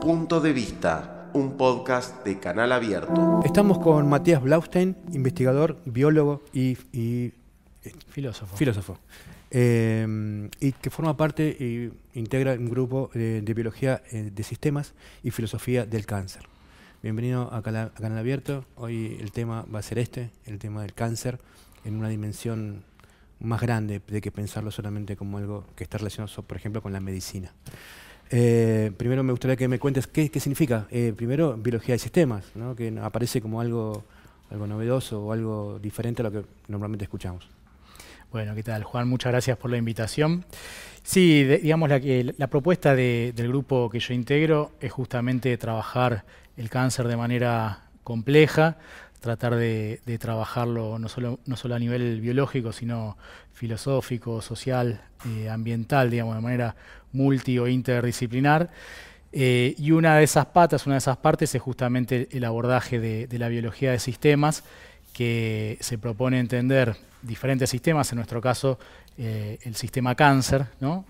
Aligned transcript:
Punto 0.00 0.40
de 0.40 0.52
Vista, 0.52 1.30
un 1.34 1.56
podcast 1.56 2.24
de 2.24 2.38
Canal 2.38 2.72
Abierto. 2.72 3.40
Estamos 3.44 3.78
con 3.78 4.08
Matías 4.08 4.42
Blaustein, 4.42 4.96
investigador, 5.12 5.78
biólogo 5.84 6.42
y, 6.52 6.76
y, 6.92 7.32
eh, 7.84 7.92
Filósofo. 8.08 8.56
filósofo. 8.56 8.98
Eh, 9.50 10.48
y 10.60 10.72
que 10.72 10.90
forma 10.90 11.16
parte 11.16 11.56
e 11.60 11.90
integra 12.14 12.52
un 12.54 12.70
grupo 12.70 13.10
de 13.14 13.52
biología 13.54 14.02
eh, 14.10 14.30
de 14.34 14.42
sistemas 14.42 14.94
y 15.22 15.30
filosofía 15.32 15.84
del 15.86 16.06
cáncer. 16.06 16.42
Bienvenido 17.02 17.52
a, 17.52 17.62
Cala- 17.62 17.92
a 17.94 18.00
Canal 18.00 18.18
Abierto. 18.18 18.64
Hoy 18.76 19.16
el 19.20 19.32
tema 19.32 19.64
va 19.72 19.80
a 19.80 19.82
ser 19.82 19.98
este, 19.98 20.30
el 20.46 20.58
tema 20.58 20.82
del 20.82 20.94
cáncer, 20.94 21.38
en 21.84 21.96
una 21.96 22.08
dimensión 22.08 22.84
más 23.40 23.60
grande 23.60 24.00
de 24.06 24.20
que 24.20 24.30
pensarlo 24.30 24.70
solamente 24.70 25.16
como 25.16 25.38
algo 25.38 25.64
que 25.74 25.84
está 25.84 25.98
relacionado, 25.98 26.42
por 26.42 26.56
ejemplo, 26.56 26.82
con 26.82 26.92
la 26.92 27.00
medicina. 27.00 27.52
Eh, 28.30 28.92
primero 28.96 29.22
me 29.22 29.32
gustaría 29.32 29.56
que 29.56 29.66
me 29.68 29.78
cuentes 29.78 30.06
qué, 30.06 30.30
significa. 30.38 30.86
Eh, 30.90 31.12
primero, 31.16 31.56
biología 31.56 31.94
de 31.94 31.98
sistemas, 31.98 32.44
¿no? 32.54 32.74
que 32.76 32.96
aparece 33.02 33.40
como 33.40 33.60
algo, 33.60 34.04
algo 34.50 34.66
novedoso 34.66 35.20
o 35.24 35.32
algo 35.32 35.78
diferente 35.80 36.22
a 36.22 36.24
lo 36.24 36.32
que 36.32 36.42
normalmente 36.68 37.04
escuchamos. 37.04 37.48
Bueno, 38.30 38.54
¿qué 38.54 38.62
tal, 38.62 38.84
Juan? 38.84 39.08
Muchas 39.08 39.32
gracias 39.32 39.58
por 39.58 39.72
la 39.72 39.76
invitación. 39.76 40.44
Sí, 41.02 41.42
digamos, 41.42 41.88
la, 41.88 42.00
la 42.38 42.46
propuesta 42.46 42.94
de- 42.94 43.32
del 43.34 43.48
grupo 43.48 43.90
que 43.90 43.98
yo 43.98 44.14
integro 44.14 44.70
es 44.80 44.92
justamente 44.92 45.56
trabajar 45.58 46.24
el 46.56 46.70
cáncer 46.70 47.08
de 47.08 47.16
manera 47.16 47.86
compleja, 48.04 48.76
tratar 49.20 49.54
de, 49.54 50.00
trabajarlo 50.18 50.98
no 50.98 51.08
solo, 51.08 51.38
no 51.46 51.56
solo 51.56 51.74
a 51.74 51.78
nivel 51.78 52.20
biológico, 52.20 52.72
sino 52.72 53.16
filosófico, 53.52 54.42
social, 54.42 55.02
eh, 55.26 55.48
ambiental, 55.48 56.10
digamos, 56.10 56.34
de 56.34 56.40
manera 56.40 56.76
multi 57.12 57.58
o 57.58 57.68
interdisciplinar. 57.68 58.70
Eh, 59.32 59.74
y 59.78 59.92
una 59.92 60.16
de 60.16 60.24
esas 60.24 60.46
patas, 60.46 60.86
una 60.86 60.96
de 60.96 61.00
esas 61.00 61.18
partes 61.18 61.54
es 61.54 61.62
justamente 61.62 62.28
el 62.32 62.44
abordaje 62.44 62.98
de, 62.98 63.38
la 63.38 63.48
biología 63.48 63.92
de 63.92 63.98
sistemas, 63.98 64.64
que 65.12 65.76
se 65.80 65.98
propone 65.98 66.38
entender 66.38 66.96
diferentes 67.22 67.68
sistemas, 67.68 68.10
en 68.12 68.16
nuestro 68.16 68.40
caso 68.40 68.78
eh, 69.18 69.58
el 69.62 69.74
sistema 69.74 70.14
cáncer, 70.14 70.66
¿no? 70.80 71.04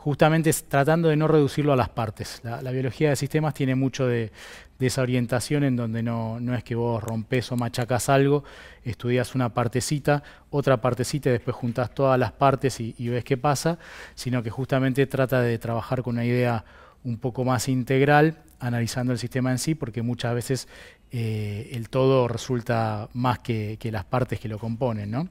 Justamente 0.00 0.50
tratando 0.66 1.10
de 1.10 1.16
no 1.16 1.28
reducirlo 1.28 1.74
a 1.74 1.76
las 1.76 1.90
partes. 1.90 2.40
La, 2.42 2.70
biología 2.70 3.10
de 3.10 3.16
sistemas 3.16 3.52
tiene 3.52 3.74
mucho 3.74 4.06
de, 4.06 4.32
esa 4.78 5.02
orientación 5.02 5.62
en 5.62 5.76
donde 5.76 6.02
no, 6.02 6.40
no 6.40 6.54
es 6.54 6.64
que 6.64 6.74
vos 6.74 7.04
rompes 7.04 7.52
o 7.52 7.56
machacas 7.56 8.08
algo, 8.08 8.42
estudias 8.82 9.34
una 9.34 9.52
partecita, 9.52 10.22
otra 10.48 10.80
partecita 10.80 11.28
y 11.28 11.32
después 11.32 11.54
juntás 11.54 11.94
todas 11.94 12.18
las 12.18 12.32
partes 12.32 12.80
y, 12.80 12.94
y 12.96 13.08
ves 13.08 13.24
qué 13.24 13.36
pasa, 13.36 13.78
sino 14.14 14.42
que 14.42 14.48
justamente 14.48 15.06
trata 15.06 15.42
de 15.42 15.58
trabajar 15.58 16.02
con 16.02 16.14
una 16.14 16.24
idea 16.24 16.64
un 17.04 17.18
poco 17.18 17.44
más 17.44 17.68
integral, 17.68 18.38
analizando 18.58 19.12
el 19.12 19.18
sistema 19.18 19.50
en 19.50 19.58
sí, 19.58 19.74
porque 19.74 20.00
muchas 20.00 20.34
veces 20.34 20.68
eh, 21.10 21.68
el 21.74 21.90
todo 21.90 22.26
resulta 22.26 23.10
más 23.12 23.40
que, 23.40 23.76
que 23.78 23.92
las 23.92 24.06
partes 24.06 24.40
que 24.40 24.48
lo 24.48 24.58
componen. 24.58 25.10
¿no? 25.10 25.28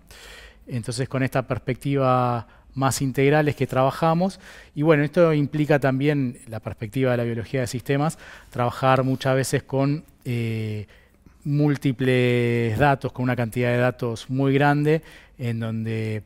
Entonces, 0.67 1.09
con 1.09 1.23
esta 1.23 1.47
perspectiva 1.47 2.45
más 2.75 3.01
integral 3.01 3.47
es 3.47 3.55
que 3.55 3.67
trabajamos. 3.67 4.39
Y 4.75 4.81
bueno, 4.81 5.03
esto 5.03 5.33
implica 5.33 5.79
también 5.79 6.39
la 6.47 6.59
perspectiva 6.59 7.11
de 7.11 7.17
la 7.17 7.23
biología 7.23 7.61
de 7.61 7.67
sistemas, 7.67 8.17
trabajar 8.49 9.03
muchas 9.03 9.35
veces 9.35 9.63
con 9.63 10.03
eh, 10.25 10.87
múltiples 11.43 12.77
datos, 12.77 13.11
con 13.11 13.23
una 13.23 13.35
cantidad 13.35 13.71
de 13.71 13.77
datos 13.77 14.29
muy 14.29 14.53
grande, 14.53 15.01
en 15.37 15.59
donde 15.59 16.23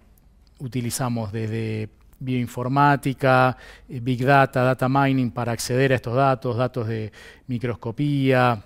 utilizamos 0.60 1.32
desde 1.32 1.90
bioinformática, 2.20 3.58
eh, 3.90 4.00
big 4.02 4.26
data, 4.26 4.64
data 4.64 4.88
mining 4.90 5.32
para 5.32 5.52
acceder 5.52 5.92
a 5.92 5.96
estos 5.96 6.16
datos, 6.16 6.58
datos 6.58 6.88
de 6.88 7.12
microscopía, 7.48 8.64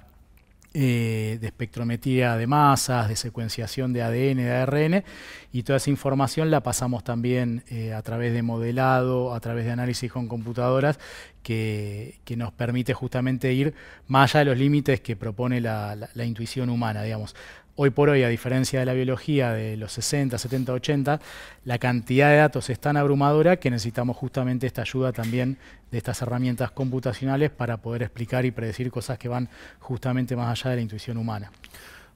eh, 0.73 1.38
de 1.42 1.48
espectrometría 1.48 2.36
de 2.38 2.48
masas, 2.48 3.08
de 3.10 3.16
secuenciación 3.16 3.94
de 3.94 4.02
ADN, 4.04 4.38
de 4.44 4.52
ARN, 4.52 5.03
y 5.52 5.64
toda 5.64 5.78
esa 5.78 5.90
información 5.90 6.52
la 6.52 6.62
pasamos 6.62 7.03
también 7.03 7.64
eh, 7.69 7.94
a 7.94 8.02
través 8.03 8.34
de 8.34 8.44
modelado, 8.44 9.34
a 9.34 9.40
través 9.40 9.66
de 9.66 9.72
análisis 9.72 10.12
con 10.12 10.28
computadoras, 10.28 11.00
que, 11.44 12.19
que 12.25 12.36
nos 12.36 12.52
permite 12.52 12.94
justamente 12.94 13.53
ir 13.53 13.74
más 14.08 14.36
allá 14.36 14.40
de 14.40 14.46
los 14.52 14.58
límites 14.59 15.02
que 15.02 15.16
propone 15.16 15.62
la, 15.62 15.96
la- 15.96 16.09
la 16.14 16.25
intuición 16.25 16.70
humana, 16.70 17.03
digamos. 17.03 17.36
Hoy 17.80 17.92
por 17.92 18.10
hoy, 18.10 18.24
a 18.24 18.28
diferencia 18.28 18.80
de 18.80 18.88
la 18.88 18.94
biología 18.94 19.52
de 19.52 19.78
los 19.78 19.92
60, 19.92 20.40
70, 20.40 20.74
80, 20.74 21.20
la 21.64 21.78
cantidad 21.78 22.32
de 22.32 22.38
datos 22.38 22.72
es 22.72 22.80
tan 22.80 22.98
abrumadora 22.98 23.58
que 23.58 23.70
necesitamos 23.70 24.18
justamente 24.18 24.66
esta 24.66 24.82
ayuda 24.82 25.14
también 25.14 25.60
de 25.92 26.00
estas 26.00 26.20
herramientas 26.24 26.72
computacionales 26.72 27.52
para 27.52 27.78
poder 27.78 28.02
explicar 28.02 28.46
y 28.46 28.52
predecir 28.52 28.90
cosas 28.90 29.20
que 29.20 29.30
van 29.30 29.48
justamente 29.80 30.36
más 30.36 30.60
allá 30.60 30.72
de 30.72 30.78
la 30.78 30.82
intuición 30.82 31.18
humana. 31.18 31.52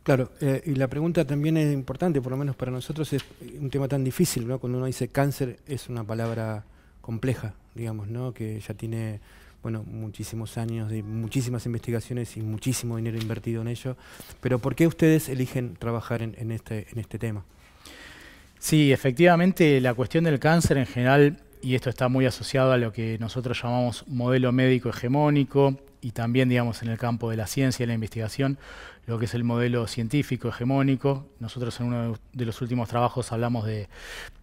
Claro, 0.02 0.32
eh, 0.42 0.64
y 0.66 0.74
la 0.74 0.88
pregunta 0.88 1.26
también 1.26 1.58
es 1.58 1.72
importante, 1.72 2.24
por 2.24 2.32
lo 2.32 2.40
menos 2.40 2.56
para 2.56 2.72
nosotros 2.72 3.14
es 3.14 3.24
un 3.60 3.70
tema 3.70 3.88
tan 3.88 4.04
difícil, 4.04 4.48
¿no? 4.48 4.58
Cuando 4.58 4.80
uno 4.80 4.88
dice 4.88 5.10
cáncer 5.10 5.60
es 5.68 5.90
una 5.90 6.04
palabra 6.04 6.64
compleja, 7.02 7.54
digamos, 7.76 8.08
¿no? 8.08 8.34
Que 8.34 8.60
ya 8.60 8.74
tiene, 8.74 9.20
bueno, 9.64 9.84
muchísimos 9.86 10.58
años 10.58 10.90
de 10.90 11.04
muchísimas 11.04 11.66
investigaciones 11.66 12.36
y 12.38 12.42
muchísimo 12.42 12.98
dinero 12.98 13.18
invertido 13.18 13.62
en 13.62 13.68
ello. 13.68 13.96
Pero 14.40 14.60
¿por 14.60 14.76
qué 14.76 14.88
ustedes 14.88 15.30
eligen 15.30 15.76
trabajar 15.76 16.22
en, 16.22 16.36
en 16.38 16.52
este, 16.52 16.88
en 16.92 17.00
este 17.00 17.20
tema? 17.20 17.46
Sí, 18.60 18.92
efectivamente, 18.92 19.82
la 19.82 19.94
cuestión 19.94 20.24
del 20.24 20.40
cáncer 20.40 20.78
en 20.78 20.86
general, 20.86 21.38
y 21.62 21.76
esto 21.76 21.90
está 21.90 22.08
muy 22.10 22.26
asociado 22.26 22.72
a 22.72 22.78
lo 22.78 22.92
que 22.92 23.18
nosotros 23.20 23.62
llamamos 23.62 24.06
modelo 24.08 24.52
médico 24.52 24.90
hegemónico, 24.90 25.78
y 26.02 26.12
también, 26.12 26.50
digamos, 26.50 26.82
en 26.82 26.90
el 26.90 26.98
campo 26.98 27.30
de 27.30 27.38
la 27.38 27.48
ciencia 27.48 27.84
y 27.84 27.88
la 27.88 27.94
investigación, 27.94 28.58
lo 29.12 29.20
que 29.20 29.26
es 29.26 29.34
el 29.34 29.44
modelo 29.44 29.88
científico 29.88 30.48
hegemónico. 30.48 31.28
Nosotros 31.42 31.78
en 31.82 31.88
uno 31.88 32.18
de 32.32 32.46
los 32.46 32.62
últimos 32.62 32.88
trabajos 32.88 33.34
hablamos 33.34 33.66
de, 33.66 33.90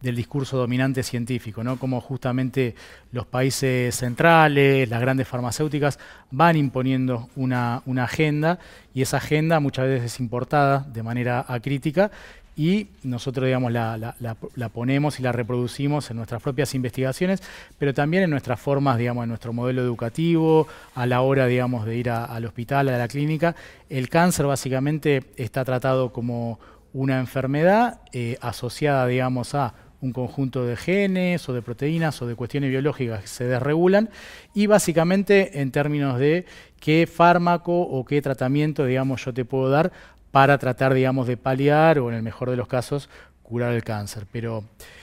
del 0.03 0.15
discurso 0.15 0.59
dominante 0.59 1.03
científico, 1.03 1.65
¿no? 1.65 1.79
Cómo 1.79 2.03
justamente 2.03 2.75
los 3.11 3.25
países 3.25 3.95
centrales, 3.97 4.87
las 4.91 5.01
grandes 5.01 5.27
farmacéuticas, 5.27 5.99
van 6.31 6.57
imponiendo 6.57 7.31
una, 7.35 7.83
una 7.87 8.05
agenda, 8.05 8.59
y 8.93 9.01
esa 9.01 9.17
agenda 9.17 9.59
muchas 9.59 9.87
veces 9.87 10.13
es 10.13 10.21
importada 10.21 10.81
de 10.81 11.03
manera 11.03 11.47
acrítica, 11.49 12.11
y 12.59 12.89
nosotros 13.05 13.47
digamos 13.47 13.71
la, 13.71 13.97
la- 13.97 14.69
ponemos 14.69 15.21
y 15.21 15.23
la 15.23 15.31
reproducimos 15.31 16.11
en 16.11 16.17
nuestras 16.17 16.43
propias 16.43 16.75
investigaciones, 16.75 17.41
pero 17.79 17.95
también 17.95 18.25
en 18.25 18.31
nuestras 18.31 18.61
formas, 18.61 18.99
digamos, 18.99 19.23
en 19.23 19.29
nuestro 19.29 19.53
modelo 19.53 19.81
educativo, 19.81 20.67
a 20.97 21.07
la 21.07 21.21
hora, 21.21 21.47
digamos, 21.47 21.87
de 21.87 21.97
ir 21.97 22.11
al 22.11 22.45
hospital, 22.45 22.89
a 22.89 22.99
la 22.99 23.07
clínica. 23.07 23.55
El 23.89 24.09
cáncer 24.09 24.47
básicamente 24.47 25.23
está 25.37 25.65
tratado 25.65 26.13
como 26.13 26.59
una 26.93 27.21
enfermedad 27.21 28.01
eh, 28.13 28.37
asociada, 28.41 29.07
digamos, 29.07 29.55
a 29.55 29.75
un 30.01 30.13
conjunto 30.13 30.65
de 30.67 30.77
genes 30.77 31.49
o 31.49 31.53
de 31.53 31.63
proteínas 31.63 32.21
o 32.23 32.27
de 32.27 32.35
cuestiones 32.35 32.71
biológicas 32.71 33.21
que 33.21 33.27
se 33.29 33.45
desregulan 33.45 34.11
y 34.55 34.67
básicamente 34.67 35.61
en 35.61 35.71
términos 35.71 36.19
de 36.19 36.45
qué 36.81 37.07
fármaco 37.13 37.83
o 37.83 38.05
qué 38.05 38.21
tratamiento, 38.23 38.85
digamos, 38.85 39.25
yo 39.25 39.33
te 39.33 39.45
puedo 39.45 39.71
dar 39.71 39.93
para 40.39 40.57
tratar, 40.57 40.95
digamos, 40.95 41.27
de 41.27 41.37
paliar 41.37 41.99
o 41.99 42.11
en 42.11 42.15
el 42.15 42.23
mejor 42.23 42.49
de 42.49 42.55
los 42.55 42.69
casos 42.69 43.09
curar 43.43 43.73
el 43.75 43.83
cáncer. 43.83 44.25
Pero 44.31 44.63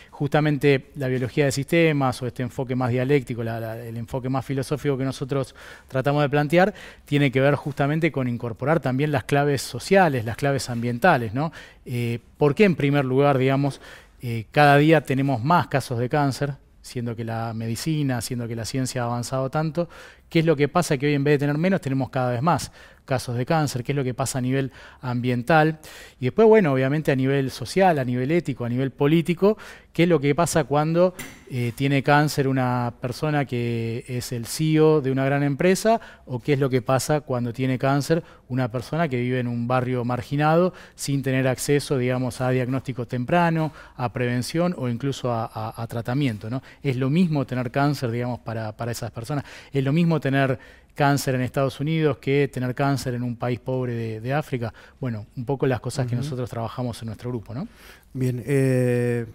justamente 0.10 0.92
la 0.96 1.10
biología 1.10 1.44
de 1.44 1.52
sistemas 1.52 2.22
o 2.22 2.28
este 2.28 2.42
enfoque 2.42 2.74
más 2.74 2.90
dialéctico, 2.90 3.42
el 3.42 3.98
enfoque 3.98 4.30
más 4.30 4.46
filosófico 4.46 4.98
que 4.98 5.04
nosotros 5.04 5.54
tratamos 5.90 6.22
de 6.22 6.30
plantear, 6.30 6.74
tiene 7.04 7.34
que 7.34 7.42
ver 7.42 7.56
justamente 7.56 8.14
con 8.14 8.30
incorporar 8.30 8.80
también 8.80 9.12
las 9.12 9.26
claves 9.26 9.62
sociales, 9.62 10.24
las 10.24 10.38
claves 10.38 10.70
ambientales. 10.70 11.34
¿no? 11.34 11.52
Eh, 11.86 12.20
¿Por 12.38 12.56
qué 12.56 12.64
en 12.64 12.78
primer 12.78 13.04
lugar, 13.04 13.38
digamos, 13.38 13.82
eh, 14.22 14.46
cada 14.52 14.78
día 14.78 15.02
tenemos 15.02 15.44
más 15.44 15.68
casos 15.68 16.00
de 16.00 16.08
cáncer? 16.08 16.54
siendo 16.86 17.16
que 17.16 17.24
la 17.24 17.52
medicina, 17.56 18.22
siendo 18.22 18.48
que 18.48 18.56
la 18.56 18.64
ciencia 18.64 19.02
ha 19.02 19.06
avanzado 19.06 19.50
tanto, 19.50 19.90
¿qué 20.30 20.40
es 20.40 20.46
lo 20.46 20.56
que 20.56 20.68
pasa? 20.68 20.98
Que 20.98 21.08
hoy 21.08 21.14
en 21.14 21.24
vez 21.24 21.34
de 21.36 21.40
tener 21.40 21.58
menos 21.58 21.82
tenemos 21.82 22.10
cada 22.10 22.32
vez 22.32 22.42
más 22.42 22.72
casos 23.06 23.38
de 23.38 23.46
cáncer, 23.46 23.84
qué 23.84 23.92
es 23.92 23.96
lo 23.96 24.04
que 24.04 24.16
pasa 24.16 24.40
a 24.40 24.42
nivel 24.42 24.72
ambiental 25.00 25.78
y 26.20 26.26
después, 26.26 26.48
bueno, 26.48 26.74
obviamente 26.74 27.12
a 27.12 27.16
nivel 27.16 27.52
social, 27.52 28.00
a 28.00 28.04
nivel 28.04 28.32
ético, 28.32 28.66
a 28.66 28.70
nivel 28.70 28.90
político, 28.92 29.58
qué 29.94 30.04
es 30.04 30.10
lo 30.10 30.20
que 30.20 30.34
pasa 30.34 30.64
cuando 30.64 31.14
eh, 31.52 31.72
tiene 31.76 32.02
cáncer 32.02 32.48
una 32.48 32.94
persona 33.00 33.46
que 33.46 34.04
es 34.08 34.32
el 34.32 34.48
CEO 34.48 35.02
de 35.02 35.12
una 35.12 35.24
gran 35.24 35.44
empresa 35.44 36.02
o 36.26 36.40
qué 36.40 36.54
es 36.54 36.60
lo 36.60 36.70
que 36.70 36.82
pasa 36.82 37.22
cuando 37.22 37.54
tiene 37.54 37.78
cáncer 37.78 38.24
una 38.50 38.72
persona 38.72 39.08
que 39.08 39.18
vive 39.18 39.40
en 39.40 39.48
un 39.48 39.68
barrio 39.68 40.04
marginado 40.04 40.74
sin 40.96 41.22
tener 41.22 41.48
acceso, 41.48 41.98
digamos, 42.00 42.42
a 42.42 42.50
diagnóstico 42.50 43.06
temprano, 43.06 43.72
a 43.96 44.12
prevención 44.12 44.74
o 44.78 44.90
incluso 44.90 45.32
a, 45.32 45.46
a- 45.76 45.88
tratamiento. 45.88 46.50
¿no? 46.50 46.64
Es 46.82 46.96
lo 46.98 47.10
mismo 47.12 47.46
tener 47.46 47.70
cáncer, 47.72 48.10
digamos, 48.12 48.40
para, 48.40 48.76
para 48.76 48.92
esas 48.92 49.12
personas. 49.12 49.46
Es 49.72 49.84
lo 49.84 49.94
mismo 49.94 50.15
tener 50.20 50.60
cáncer 50.94 51.36
en 51.36 51.42
Estados 51.42 51.80
Unidos 51.80 52.18
que 52.18 52.48
tener 52.48 52.74
cáncer 52.74 53.14
en 53.14 53.24
un 53.24 53.36
país 53.36 53.60
pobre 53.60 53.94
de, 53.94 54.22
de 54.22 54.34
África. 54.34 54.74
Bueno, 55.00 55.26
un 55.36 55.46
poco 55.46 55.68
las 55.68 55.82
cosas 55.82 56.08
que 56.08 56.16
nosotros 56.16 56.50
trabajamos 56.50 57.02
en 57.02 57.08
nuestro 57.08 57.30
grupo, 57.30 57.54
¿no? 57.54 57.68
Bien, 58.14 58.42
eh, 58.46 59.26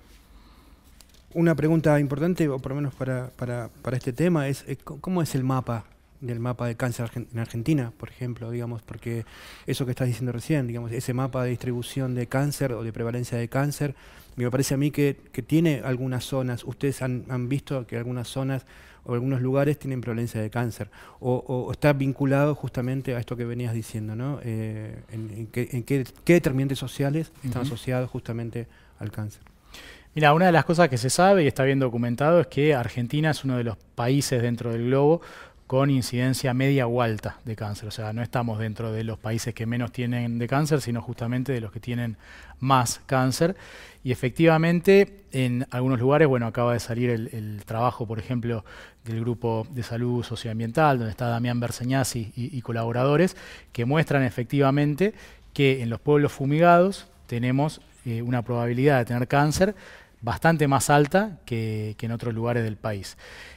una 1.34 1.54
pregunta 1.54 2.00
importante, 2.00 2.48
o 2.48 2.58
por 2.58 2.72
lo 2.72 2.76
menos 2.76 2.94
para, 2.94 3.28
para, 3.36 3.68
para 3.82 3.96
este 3.96 4.12
tema, 4.12 4.48
es 4.48 4.64
eh, 4.66 4.76
¿cómo 4.76 5.22
es 5.22 5.34
el 5.34 5.44
mapa 5.44 5.84
del 6.20 6.38
mapa 6.38 6.66
de 6.66 6.76
cáncer 6.76 7.10
en 7.14 7.38
Argentina, 7.38 7.92
por 7.96 8.10
ejemplo, 8.10 8.50
digamos, 8.50 8.82
porque 8.82 9.24
eso 9.66 9.86
que 9.86 9.92
estás 9.92 10.06
diciendo 10.06 10.32
recién, 10.32 10.66
digamos, 10.66 10.92
ese 10.92 11.14
mapa 11.14 11.44
de 11.44 11.50
distribución 11.50 12.14
de 12.14 12.26
cáncer 12.26 12.72
o 12.72 12.82
de 12.82 12.92
prevalencia 12.92 13.38
de 13.38 13.48
cáncer, 13.48 13.94
me 14.36 14.50
parece 14.50 14.74
a 14.74 14.76
mí 14.76 14.90
que, 14.90 15.14
tiene 15.46 15.82
algunas 15.84 16.24
zonas, 16.24 16.64
ustedes 16.64 17.02
han, 17.02 17.48
visto 17.48 17.86
que 17.86 17.96
algunas 17.96 18.28
zonas 18.28 18.64
o 19.04 19.14
algunos 19.14 19.40
lugares 19.40 19.78
tienen 19.78 20.00
prevalencia 20.00 20.40
de 20.40 20.50
cáncer, 20.50 20.90
o, 21.20 21.68
está 21.72 21.92
vinculado 21.92 22.54
justamente 22.54 23.14
a 23.14 23.18
esto 23.18 23.36
que 23.36 23.44
venías 23.44 23.74
diciendo, 23.74 24.16
¿no? 24.16 24.40
Eh, 24.42 25.02
en, 25.10 25.46
qué, 25.48 26.04
determinantes 26.24 26.78
sociales 26.78 27.32
están 27.44 27.62
asociados 27.62 28.10
justamente 28.10 28.66
al 28.98 29.10
cáncer. 29.10 29.42
Mira, 30.14 30.34
una 30.34 30.46
de 30.46 30.52
las 30.52 30.64
cosas 30.64 30.88
que 30.88 30.98
se 30.98 31.08
sabe 31.08 31.44
y 31.44 31.46
está 31.46 31.62
bien 31.62 31.78
documentado 31.78 32.40
es 32.40 32.48
que 32.48 32.74
Argentina 32.74 33.30
es 33.30 33.44
uno 33.44 33.56
de 33.56 33.62
los 33.62 33.76
países 33.94 34.42
dentro 34.42 34.72
del 34.72 34.86
globo 34.86 35.20
con 35.70 35.88
incidencia 35.88 36.52
media 36.52 36.88
o 36.88 37.00
alta 37.00 37.38
de 37.44 37.54
cáncer. 37.54 37.86
O 37.86 37.92
sea, 37.92 38.12
no 38.12 38.24
estamos 38.24 38.58
dentro 38.58 38.90
de 38.90 39.04
los 39.04 39.20
países 39.20 39.54
que 39.54 39.66
menos 39.66 39.92
tienen 39.92 40.40
de 40.40 40.48
cáncer, 40.48 40.80
sino 40.80 41.00
justamente 41.00 41.52
de 41.52 41.60
los 41.60 41.70
que 41.70 41.78
tienen 41.78 42.16
más 42.58 43.00
cáncer. 43.06 43.54
Y 44.02 44.10
efectivamente, 44.10 45.22
en 45.30 45.68
algunos 45.70 46.00
lugares, 46.00 46.26
bueno, 46.26 46.48
acaba 46.48 46.72
de 46.72 46.80
salir 46.80 47.10
el, 47.10 47.62
trabajo, 47.66 48.04
por 48.04 48.18
ejemplo, 48.18 48.64
del 49.04 49.20
Grupo 49.20 49.66
de 49.70 49.82
Salud 49.82 50.22
Socioambiental, 50.22 50.98
donde 50.98 51.10
está 51.10 51.26
Damián 51.28 51.60
Berseñasi 51.60 52.32
y, 52.36 52.60
colaboradores, 52.62 53.36
que 53.72 53.84
muestran 53.84 54.22
efectivamente 54.22 55.14
que 55.52 55.82
en 55.82 55.90
los 55.90 56.00
pueblos 56.00 56.32
fumigados 56.32 57.08
tenemos 57.26 57.80
eh, 58.04 58.22
una 58.22 58.42
probabilidad 58.42 58.98
de 58.98 59.04
tener 59.04 59.28
cáncer 59.28 59.74
bastante 60.20 60.68
más 60.68 60.90
alta 60.90 61.38
que, 61.44 61.96
en 61.98 62.12
otros 62.12 62.34
lugares 62.34 62.62
del 62.62 62.76
país. 62.76 63.16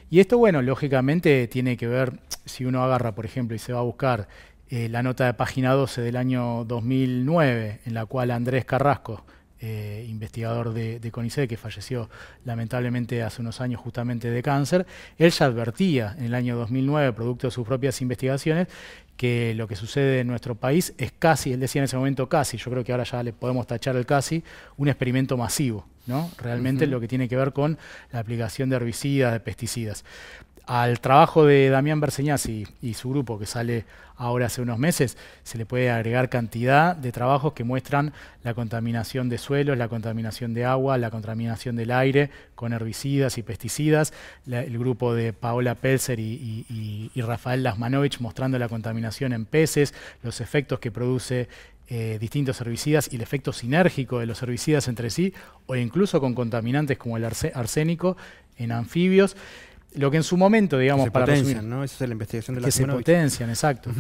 Y 0.10 0.20
esto, 0.20 0.38
bueno, 0.38 0.62
lógicamente 0.62 1.48
tiene 1.48 1.76
que 1.78 1.88
ver, 1.88 2.20
si 2.46 2.66
uno 2.66 2.84
agarra, 2.84 3.14
por 3.14 3.26
ejemplo, 3.26 3.56
y 3.56 3.60
se 3.60 3.74
va 3.74 3.80
a 3.80 3.84
buscar 3.84 4.28
eh, 4.70 4.88
la 4.90 5.04
nota 5.04 5.26
de 5.26 5.34
página 5.34 5.74
12 5.74 6.02
del 6.02 6.16
año 6.16 6.64
2009, 6.66 7.82
en 7.86 7.94
la 7.94 8.06
cual 8.06 8.32
Andrés 8.32 8.66
Carrasco, 8.66 9.26
eh, 9.66 10.06
investigador 10.10 10.74
de, 10.74 11.00
de, 11.00 11.10
CONICET, 11.10 11.48
que 11.48 11.56
falleció 11.56 12.10
lamentablemente 12.44 13.24
hace 13.24 13.42
unos 13.42 13.62
años 13.62 13.80
justamente 13.80 14.30
de 14.30 14.44
cáncer, 14.44 14.86
él 15.18 15.32
ya 15.32 15.46
advertía 15.46 16.16
en 16.18 16.26
el 16.26 16.36
año 16.36 16.58
2009, 16.58 17.14
producto 17.14 17.48
de 17.48 17.52
sus 17.52 17.66
propias 17.66 18.02
investigaciones, 18.02 18.68
que 19.16 19.54
lo 19.56 19.66
que 19.70 19.78
sucede 19.78 20.20
en 20.20 20.28
nuestro 20.28 20.56
país 20.56 20.94
es 20.98 21.14
casi, 21.18 21.54
él 21.54 21.62
decía 21.62 21.80
en 21.80 21.86
ese 21.86 21.96
momento 21.96 22.28
casi, 22.28 22.58
yo 22.58 22.70
creo 22.72 22.84
que 22.84 22.92
ahora 22.92 23.06
ya 23.06 23.24
le 23.24 23.32
podemos 23.32 23.66
tachar 23.66 23.96
el 23.96 24.06
casi, 24.06 24.44
un 24.76 24.90
experimento 24.90 25.38
masivo, 25.38 25.86
¿no? 26.08 26.30
Realmente 26.38 26.86
lo 26.86 27.00
que 27.00 27.08
tiene 27.08 27.30
que 27.30 27.38
ver 27.38 27.54
con 27.54 27.78
la 28.12 28.20
aplicación 28.20 28.70
de 28.70 28.76
herbicidas, 28.76 29.32
de 29.32 29.40
pesticidas. 29.40 30.04
Al 30.66 31.02
trabajo 31.02 31.46
de 31.46 31.70
Damián 31.70 32.00
Berseñaz 32.00 32.46
y, 32.48 32.94
su 32.94 33.10
grupo, 33.10 33.38
que 33.38 33.46
sale 33.46 33.86
ahora 34.16 34.46
hace 34.46 34.62
unos 34.62 34.80
meses, 34.80 35.18
se 35.44 35.58
le 35.58 35.66
puede 35.66 35.92
agregar 35.92 36.30
cantidad 36.30 36.96
de 36.96 37.12
trabajos 37.12 37.52
que 37.52 37.66
muestran 37.66 38.14
la 38.44 38.54
contaminación 38.54 39.28
de 39.28 39.38
suelos, 39.38 39.78
la 39.78 39.90
contaminación 39.90 40.54
de 40.54 40.64
agua, 40.64 40.98
la 40.98 41.12
contaminación 41.12 41.76
del 41.76 41.92
aire 41.92 42.30
con 42.56 42.72
herbicidas 42.72 43.38
y 43.38 43.44
pesticidas. 43.44 44.14
el 44.48 44.78
grupo 44.80 45.14
de 45.14 45.34
Paola 45.34 45.76
Pelzer 45.76 46.22
y, 46.22 47.12
Rafael 47.16 47.64
Lasmanovich 47.64 48.22
mostrando 48.22 48.58
la 48.58 48.70
contaminación 48.70 49.34
en 49.34 49.46
peces, 49.46 49.94
los 50.22 50.40
efectos 50.40 50.80
que 50.80 50.92
produce 50.92 51.50
eh, 51.90 52.18
distintos 52.22 52.62
herbicidas 52.62 53.12
y 53.12 53.18
el 53.18 53.22
efecto 53.22 53.52
sinérgico 53.52 54.20
de 54.20 54.28
los 54.28 54.42
herbicidas 54.42 54.88
entre 54.88 55.10
sí, 55.10 55.34
o 55.66 55.76
incluso 55.76 56.22
con 56.22 56.34
contaminantes 56.34 56.98
como 56.98 57.18
el 57.18 57.26
arsénico 57.26 58.16
en 58.58 58.72
anfibios. 58.72 59.36
Lo 59.96 60.10
que 60.12 60.18
en 60.18 60.24
su 60.24 60.38
momento, 60.38 60.78
digamos, 60.78 61.10
para 61.10 61.26
potencian, 61.26 61.70
¿no? 61.70 61.84
Esa 61.84 62.04
es 62.04 62.10
la 62.10 62.14
investigación 62.14 62.56
de 62.56 62.62
la 62.62 62.68
Que 62.68 62.72
se 62.72 62.86
potencian, 62.86 63.50
exacto. 63.50 63.92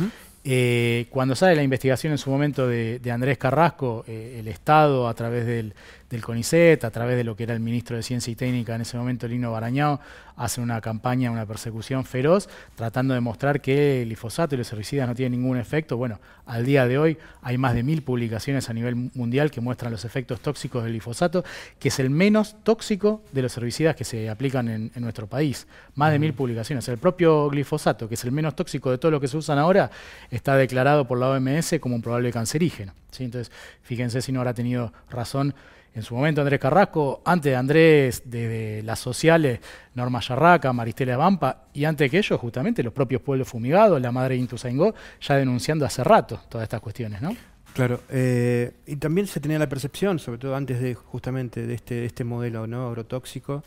Eh, 0.45 1.07
cuando 1.09 1.35
sale 1.35 1.55
la 1.55 1.63
investigación 1.63 2.11
en 2.11 2.17
su 2.17 2.29
momento 2.29 2.67
de, 2.67 2.99
Andrés 3.11 3.37
Carrasco, 3.37 4.03
eh, 4.07 4.37
el 4.39 4.47
Estado, 4.49 5.07
a 5.07 5.13
través 5.13 5.45
del, 5.45 5.73
del, 6.09 6.21
CONICET, 6.21 6.83
a 6.83 6.91
través 6.91 7.17
de 7.17 7.23
lo 7.23 7.35
que 7.35 7.43
era 7.43 7.53
el 7.53 7.59
ministro 7.59 7.97
de 7.97 8.03
Ciencia 8.03 8.31
y 8.31 8.35
Técnica 8.35 8.75
en 8.75 8.81
ese 8.81 8.97
momento, 8.97 9.27
Lino 9.27 9.51
Barañao, 9.51 9.99
hace 10.35 10.61
una 10.61 10.81
campaña, 10.81 11.31
una 11.31 11.45
persecución 11.45 12.05
feroz, 12.05 12.49
tratando 12.75 13.13
de 13.13 13.19
mostrar 13.19 13.61
que 13.61 14.01
el 14.01 14.07
glifosato 14.07 14.55
y 14.55 14.57
los 14.57 14.71
herbicidas 14.71 15.07
no 15.07 15.15
tienen 15.15 15.39
ningún 15.39 15.57
efecto. 15.57 15.97
Bueno, 15.97 16.19
al 16.45 16.65
día 16.65 16.87
de 16.87 16.97
hoy 16.97 17.17
hay 17.41 17.57
más 17.57 17.75
de 17.75 17.83
mil 17.83 18.01
publicaciones 18.01 18.69
a 18.69 18.73
nivel 18.73 18.95
mundial 18.95 19.51
que 19.51 19.61
muestran 19.61 19.91
los 19.91 20.05
efectos 20.05 20.39
tóxicos 20.39 20.83
del 20.83 20.93
glifosato, 20.93 21.43
que 21.79 21.89
es 21.89 21.99
el 21.99 22.09
menos 22.09 22.55
tóxico 22.63 23.21
de 23.31 23.41
los 23.41 23.55
herbicidas 23.57 23.95
que 23.95 24.03
se 24.03 24.29
aplican 24.29 24.67
en, 24.67 24.91
nuestro 24.95 25.27
país. 25.27 25.67
Más 25.95 26.11
de 26.11 26.19
mil 26.19 26.33
publicaciones. 26.33 26.87
El 26.87 26.97
propio 26.97 27.49
glifosato, 27.49 28.07
que 28.07 28.15
es 28.15 28.23
el 28.23 28.31
menos 28.31 28.55
tóxico 28.55 28.91
de 28.91 28.97
todo 28.97 29.11
lo 29.11 29.19
que 29.19 29.27
se 29.27 29.37
usan 29.37 29.57
ahora, 29.57 29.91
está 30.31 30.55
declarado 30.55 31.05
por 31.05 31.19
la 31.19 31.29
OMS 31.29 31.75
como 31.79 31.95
un 31.95 32.01
probable 32.01 32.31
cancerígeno. 32.31 32.93
¿sí? 33.11 33.25
Entonces, 33.25 33.51
fíjense 33.81 34.21
si 34.21 34.31
no 34.31 34.39
habrá 34.39 34.53
tenido 34.53 34.93
razón 35.09 35.53
en 35.95 36.01
su 36.03 36.15
momento 36.15 36.41
Andrés 36.41 36.59
Carrasco, 36.59 37.21
antes 37.25 37.51
de 37.51 37.55
Andrés, 37.55 38.23
desde 38.25 38.81
las 38.83 38.99
sociales, 38.99 39.59
Norma 39.93 40.19
Yarraca, 40.19 40.73
Maristela 40.73 41.17
Vampa, 41.17 41.65
y 41.73 41.85
antes 41.85 42.09
que 42.09 42.17
ellos, 42.17 42.39
justamente 42.39 42.81
los 42.81 42.93
propios 42.93 43.21
pueblos 43.21 43.47
fumigados, 43.47 44.01
la 44.01 44.11
madre 44.11 44.35
Intuzaingó, 44.35 44.93
ya 45.21 45.35
denunciando 45.35 45.85
hace 45.85 46.03
rato 46.03 46.39
todas 46.49 46.63
estas 46.63 46.81
cuestiones, 46.81 47.21
¿no? 47.21 47.35
Claro, 47.73 48.01
eh, 48.09 48.71
y 48.85 48.95
también 48.97 49.25
se 49.25 49.39
tenía 49.39 49.57
la 49.57 49.67
percepción, 49.67 50.19
sobre 50.19 50.37
todo 50.37 50.55
antes 50.55 50.79
de 50.79 50.93
justamente 50.93 51.65
de 51.65 51.73
este, 51.73 52.05
este 52.05 52.23
modelo 52.23 52.67
¿no? 52.67 52.87
agrotóxico, 52.87 53.63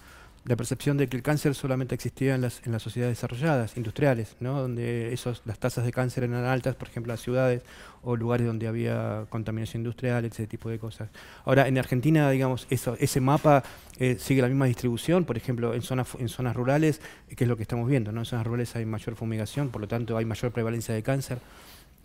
la 0.47 0.55
percepción 0.55 0.97
de 0.97 1.09
que 1.09 1.17
el 1.17 1.23
cáncer 1.23 1.55
solamente 1.55 1.95
existía 1.95 2.37
en 2.37 2.41
las, 2.41 2.65
en 2.65 2.73
las 2.73 2.83
sociedades 2.83 3.17
desarrolladas, 3.17 3.77
industriales, 3.77 4.37
¿no? 4.39 4.61
donde 4.61 5.13
esos, 5.13 5.43
las 5.45 5.59
tasas 5.59 5.85
de 5.85 5.91
cáncer 5.91 6.23
eran 6.25 6.45
altas, 6.45 6.77
por 6.77 6.89
ejemplo, 6.89 7.13
las 7.13 7.21
ciudades 7.21 7.63
o 8.03 8.15
lugares 8.17 8.47
donde 8.47 8.69
había 8.69 9.27
contaminación 9.29 9.81
industrial, 9.81 10.25
ese 10.25 10.47
tipo 10.47 10.71
de 10.71 10.79
cosas. 10.79 11.09
Ahora, 11.45 11.67
en 11.67 11.77
Argentina, 11.79 12.31
digamos, 12.31 12.69
eso, 12.71 12.97
ese 13.01 13.21
mapa 13.21 13.65
eh, 13.99 14.17
sigue 14.21 14.41
la 14.41 14.49
misma 14.49 14.67
distribución, 14.67 15.25
por 15.25 15.37
ejemplo, 15.37 15.75
en 15.75 15.83
zonas, 15.83 16.09
en 16.19 16.29
zonas 16.29 16.55
rurales, 16.55 17.01
que 17.35 17.43
es 17.43 17.49
lo 17.49 17.57
que 17.57 17.63
estamos 17.63 17.89
viendo, 17.89 18.13
¿no? 18.13 18.21
en 18.21 18.27
zonas 18.27 18.47
rurales 18.47 18.77
hay 18.77 18.87
mayor 18.87 19.17
fumigación, 19.17 19.71
por 19.71 19.81
lo 19.81 19.89
tanto 19.89 20.17
hay 20.17 20.25
mayor 20.25 20.53
prevalencia 20.53 20.95
de 20.95 21.03
cáncer. 21.03 21.39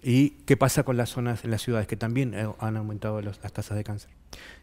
¿Y 0.03 0.31
qué 0.45 0.57
pasa 0.57 0.83
con 0.83 0.98
las 0.98 1.09
zonas 1.09 1.45
las 1.45 1.62
ciudades 1.62 1.88
que 1.88 1.95
también 1.95 2.33
eh, 2.33 2.48
han 2.59 2.77
aumentado 2.77 3.21
las 3.21 3.39
tasas 3.39 3.77
de 3.77 3.83
cáncer? 3.83 4.09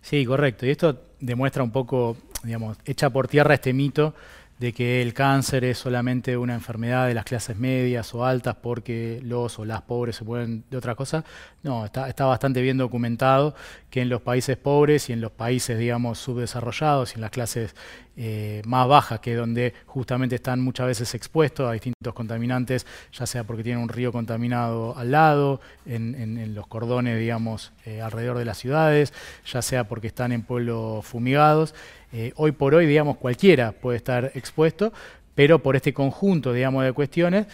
Sí, 0.01 0.25
correcto. 0.25 0.67
Y 0.67 0.71
esto 0.71 1.01
demuestra 1.21 1.63
un 1.63 1.71
poco, 1.71 2.17
digamos, 2.43 2.79
echa 2.85 3.11
por 3.11 3.29
tierra 3.29 3.55
este 3.55 3.73
mito 3.73 4.15
de 4.59 4.73
que 4.73 5.03
el 5.03 5.15
cáncer 5.15 5.65
es 5.65 5.79
solamente 5.79 6.37
una 6.37 6.55
enfermedad 6.55 7.07
de 7.07 7.15
las 7.15 7.25
clases 7.25 7.57
medias 7.57 8.13
o 8.15 8.25
altas 8.25 8.57
porque 8.61 9.21
los 9.23 9.57
o 9.59 9.65
las 9.65 9.83
pobres 9.83 10.17
se 10.17 10.25
pueden 10.25 10.65
de 10.69 10.77
otra 10.77 10.97
cosa. 10.97 11.25
No, 11.63 11.85
está 11.85 12.27
bastante 12.27 12.61
bien 12.61 12.77
documentado 12.77 13.55
que 13.91 14.03
en 14.03 14.09
los 14.09 14.21
países 14.21 14.57
pobres 14.57 15.11
y 15.11 15.13
en 15.13 15.21
los 15.21 15.31
países, 15.31 15.79
digamos, 15.79 16.19
subdesarrollados 16.19 17.13
y 17.13 17.15
en 17.17 17.21
las 17.21 17.31
clases 17.31 17.77
eh, 18.21 18.63
más 18.67 18.89
bajas, 18.89 19.21
que 19.21 19.37
donde 19.37 19.73
justamente 19.87 20.35
están 20.35 20.61
muchas 20.61 20.89
veces 20.89 21.15
expuestos 21.15 21.71
a 21.71 21.73
distintos 21.73 22.13
contaminantes, 22.15 22.85
ya 23.13 23.27
sea 23.27 23.45
porque 23.45 23.63
tienen 23.63 23.81
un 23.81 23.89
río 23.89 24.11
contaminado 24.11 24.99
al 24.99 25.13
lado, 25.13 25.61
en, 25.87 26.53
los 26.53 26.67
cordones, 26.67 27.17
digamos, 27.21 27.71
eh, 27.87 28.01
alrededor 28.01 28.39
de 28.39 28.45
las 28.45 28.59
ciudades, 28.59 29.13
ya 29.47 29.63
sea 29.63 29.85
porque 29.85 30.09
están 30.09 30.33
en 30.33 30.43
pueblos 30.43 31.07
fumigados. 31.07 31.77
Eh, 32.13 32.33
hoy 32.35 32.51
por 32.51 32.75
hoy, 32.75 32.87
digamos, 32.87 33.19
cualquiera 33.19 33.71
puede 33.71 33.99
estar 33.99 34.33
expuesto, 34.35 34.93
pero 35.37 35.61
por 35.61 35.77
este 35.77 35.95
conjunto, 35.95 36.53
digamos, 36.53 36.83
de 36.83 36.93
cuestiones, 36.93 37.47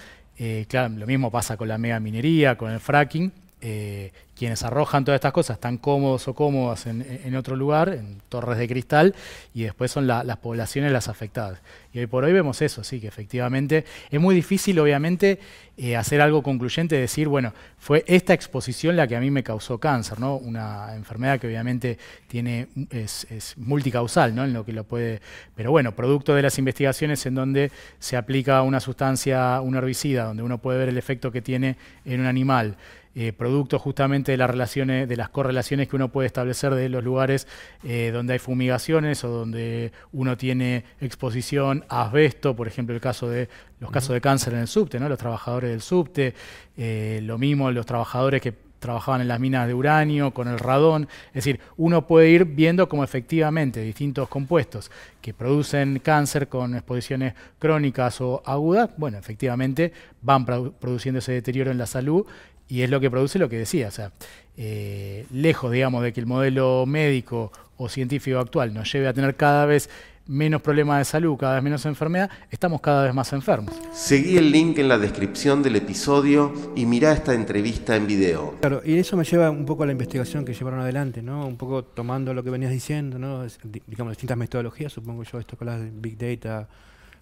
claro, 0.66 0.94
lo 0.94 1.06
mismo 1.06 1.30
pasa 1.30 1.58
con 1.58 1.68
la 1.68 1.76
mega 1.76 2.00
minería, 2.00 2.56
con 2.56 2.72
el 2.72 2.80
fracking, 2.80 3.30
eh, 3.66 4.12
quienes 4.36 4.62
arrojan 4.62 5.06
todas 5.06 5.16
estas 5.16 5.32
cosas 5.32 5.54
están 5.54 5.78
cómodos 5.78 6.28
o 6.28 6.34
cómodas 6.34 6.86
en, 6.86 7.34
otro 7.34 7.56
lugar, 7.56 7.88
en 7.88 8.20
torres 8.28 8.58
de 8.58 8.68
cristal, 8.68 9.14
y 9.54 9.62
después 9.62 9.90
son 9.90 10.06
las 10.06 10.36
poblaciones 10.36 10.92
las 10.92 11.08
afectadas. 11.08 11.60
Y 11.92 12.00
hoy 12.00 12.06
por 12.06 12.24
hoy 12.24 12.32
vemos 12.34 12.60
eso, 12.60 12.84
sí, 12.84 13.00
que 13.00 13.06
efectivamente 13.06 13.86
es 14.10 14.20
muy 14.20 14.34
difícil, 14.34 14.78
obviamente, 14.80 15.38
eh, 15.78 15.96
hacer 15.96 16.20
algo 16.20 16.42
concluyente, 16.42 16.96
decir, 16.96 17.28
bueno, 17.28 17.54
fue 17.78 18.04
esta 18.06 18.34
exposición 18.34 18.96
la 18.96 19.06
que 19.06 19.16
a 19.16 19.20
mí 19.20 19.30
me 19.30 19.42
causó 19.42 19.78
cáncer, 19.78 20.20
¿no? 20.20 20.36
Una 20.36 20.94
enfermedad 20.94 21.40
que 21.40 21.46
obviamente 21.46 21.96
tiene, 22.26 22.68
es, 22.90 23.26
es 23.30 23.56
multicausal, 23.56 24.34
¿no? 24.34 24.44
En 24.44 24.52
lo 24.52 24.66
que 24.66 24.72
lo 24.72 24.84
puede. 24.84 25.22
Pero 25.54 25.70
bueno, 25.70 25.92
producto 25.92 26.34
de 26.34 26.42
las 26.42 26.58
investigaciones 26.58 27.24
en 27.24 27.34
donde 27.34 27.70
se 27.98 28.16
aplica 28.16 28.60
una 28.62 28.80
sustancia, 28.80 29.60
un 29.62 29.74
herbicida, 29.74 30.24
donde 30.24 30.42
uno 30.42 30.58
puede 30.58 30.80
ver 30.80 30.88
el 30.90 30.98
efecto 30.98 31.32
que 31.32 31.40
tiene 31.40 31.76
en 32.04 32.20
un 32.20 32.26
animal. 32.26 32.76
Eh, 33.16 33.32
producto 33.32 33.78
justamente 33.78 34.32
de 34.32 34.38
las 34.38 34.50
relaciones, 34.50 35.08
de 35.08 35.16
las 35.16 35.28
correlaciones 35.28 35.86
que 35.86 35.94
uno 35.94 36.08
puede 36.08 36.26
establecer 36.26 36.74
de 36.74 36.88
los 36.88 37.04
lugares 37.04 37.46
eh, 37.84 38.10
donde 38.12 38.32
hay 38.32 38.40
fumigaciones 38.40 39.22
o 39.22 39.28
donde 39.28 39.92
uno 40.12 40.36
tiene 40.36 40.84
exposición 41.00 41.84
a 41.88 42.02
asbesto, 42.02 42.56
por 42.56 42.66
ejemplo 42.66 42.92
el 42.92 43.00
caso 43.00 43.28
de 43.28 43.48
los 43.78 43.92
casos 43.92 44.14
de 44.14 44.20
cáncer 44.20 44.54
en 44.54 44.60
el 44.60 44.66
subte, 44.66 44.98
¿no? 44.98 45.08
los 45.08 45.18
trabajadores 45.18 45.70
del 45.70 45.80
subte, 45.80 46.34
eh, 46.76 47.20
lo 47.22 47.38
mismo 47.38 47.70
los 47.70 47.86
trabajadores 47.86 48.42
que 48.42 48.52
trabajaban 48.80 49.22
en 49.22 49.28
las 49.28 49.40
minas 49.40 49.66
de 49.66 49.72
uranio, 49.72 50.32
con 50.32 50.46
el 50.46 50.58
radón. 50.58 51.08
Es 51.28 51.44
decir, 51.44 51.58
uno 51.78 52.06
puede 52.06 52.28
ir 52.28 52.44
viendo 52.44 52.86
cómo 52.86 53.02
efectivamente 53.02 53.80
distintos 53.80 54.28
compuestos 54.28 54.90
que 55.22 55.32
producen 55.32 56.00
cáncer 56.00 56.48
con 56.48 56.74
exposiciones 56.74 57.32
crónicas 57.58 58.20
o 58.20 58.42
agudas, 58.44 58.90
bueno, 58.98 59.16
efectivamente 59.16 59.90
van 60.20 60.44
produciendo 60.44 61.20
ese 61.20 61.32
deterioro 61.32 61.70
en 61.70 61.78
la 61.78 61.86
salud 61.86 62.26
y 62.68 62.82
es 62.82 62.90
lo 62.90 63.00
que 63.00 63.10
produce 63.10 63.38
lo 63.38 63.48
que 63.48 63.58
decía. 63.58 63.88
O 63.88 63.90
sea, 63.90 64.12
eh, 64.56 65.26
lejos, 65.32 65.72
digamos, 65.72 66.02
de 66.02 66.12
que 66.12 66.20
el 66.20 66.26
modelo 66.26 66.84
médico 66.86 67.52
o 67.76 67.88
científico 67.88 68.38
actual 68.38 68.72
nos 68.72 68.92
lleve 68.92 69.08
a 69.08 69.12
tener 69.12 69.34
cada 69.36 69.66
vez 69.66 69.90
menos 70.26 70.62
problemas 70.62 70.98
de 70.98 71.04
salud, 71.04 71.36
cada 71.36 71.54
vez 71.54 71.62
menos 71.62 71.84
enfermedad, 71.84 72.30
estamos 72.50 72.80
cada 72.80 73.04
vez 73.04 73.14
más 73.14 73.32
enfermos. 73.32 73.74
Seguí 73.92 74.38
el 74.38 74.50
link 74.50 74.78
en 74.78 74.88
la 74.88 74.98
descripción 74.98 75.62
del 75.62 75.76
episodio 75.76 76.52
y 76.74 76.86
mirá 76.86 77.12
esta 77.12 77.34
entrevista 77.34 77.94
en 77.96 78.06
video. 78.06 78.56
Claro, 78.60 78.80
y 78.84 78.96
eso 78.96 79.16
me 79.16 79.24
lleva 79.24 79.50
un 79.50 79.66
poco 79.66 79.82
a 79.82 79.86
la 79.86 79.92
investigación 79.92 80.44
que 80.44 80.54
llevaron 80.54 80.80
adelante, 80.80 81.20
¿no? 81.20 81.46
Un 81.46 81.56
poco 81.56 81.84
tomando 81.84 82.32
lo 82.32 82.42
que 82.42 82.50
venías 82.50 82.72
diciendo, 82.72 83.18
¿no? 83.18 83.44
digamos, 83.86 84.12
distintas 84.12 84.38
metodologías, 84.38 84.92
supongo 84.92 85.24
yo, 85.24 85.38
esto 85.38 85.56
con 85.56 85.66
las 85.66 85.80
Big 86.00 86.16
Data, 86.16 86.68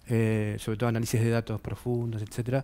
eh, 0.07 0.55
sobre 0.59 0.77
todo 0.77 0.89
análisis 0.89 1.19
de 1.21 1.29
datos 1.29 1.59
profundos, 1.59 2.21
etcétera. 2.21 2.63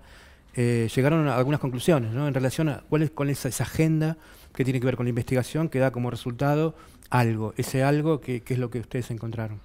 Eh, 0.56 0.90
llegaron 0.94 1.28
a 1.28 1.36
algunas 1.36 1.60
conclusiones 1.60 2.12
¿no? 2.12 2.28
en 2.28 2.34
relación 2.34 2.70
a 2.70 2.84
cuál 2.90 3.04
es, 3.04 3.12
cuál 3.12 3.30
es 3.30 3.46
esa 3.46 3.64
agenda 3.64 4.18
que 4.54 4.64
tiene 4.64 4.80
que 4.80 4.86
ver 4.86 4.96
con 4.96 5.06
la 5.06 5.10
investigación 5.10 5.70
que 5.70 5.80
da 5.80 5.92
como 5.92 6.10
resultado 6.10 6.76
algo, 7.10 7.54
ese 7.58 7.84
algo 7.84 8.20
que 8.20 8.44
es 8.46 8.58
lo 8.58 8.70
que 8.70 8.80
ustedes 8.80 9.12
encontraron. 9.12 9.62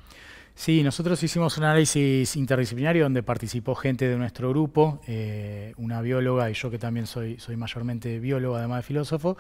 Sí, 0.57 0.85
nosotros 0.85 1.21
hicimos 1.21 1.59
un 1.59 1.65
análisis 1.65 2.37
interdisciplinario 2.37 3.03
donde 3.03 3.25
participó 3.25 3.75
gente 3.75 4.07
de 4.07 4.17
nuestro 4.17 4.51
grupo, 4.51 5.01
eh, 5.09 5.75
una 5.79 6.01
bióloga 6.01 6.49
y 6.49 6.55
yo 6.55 6.71
que 6.71 6.79
también 6.79 7.09
soy, 7.09 7.37
mayormente 7.57 8.21
biólogo, 8.21 8.55
además 8.55 8.79
de 8.79 8.83
filósofo, 8.85 9.37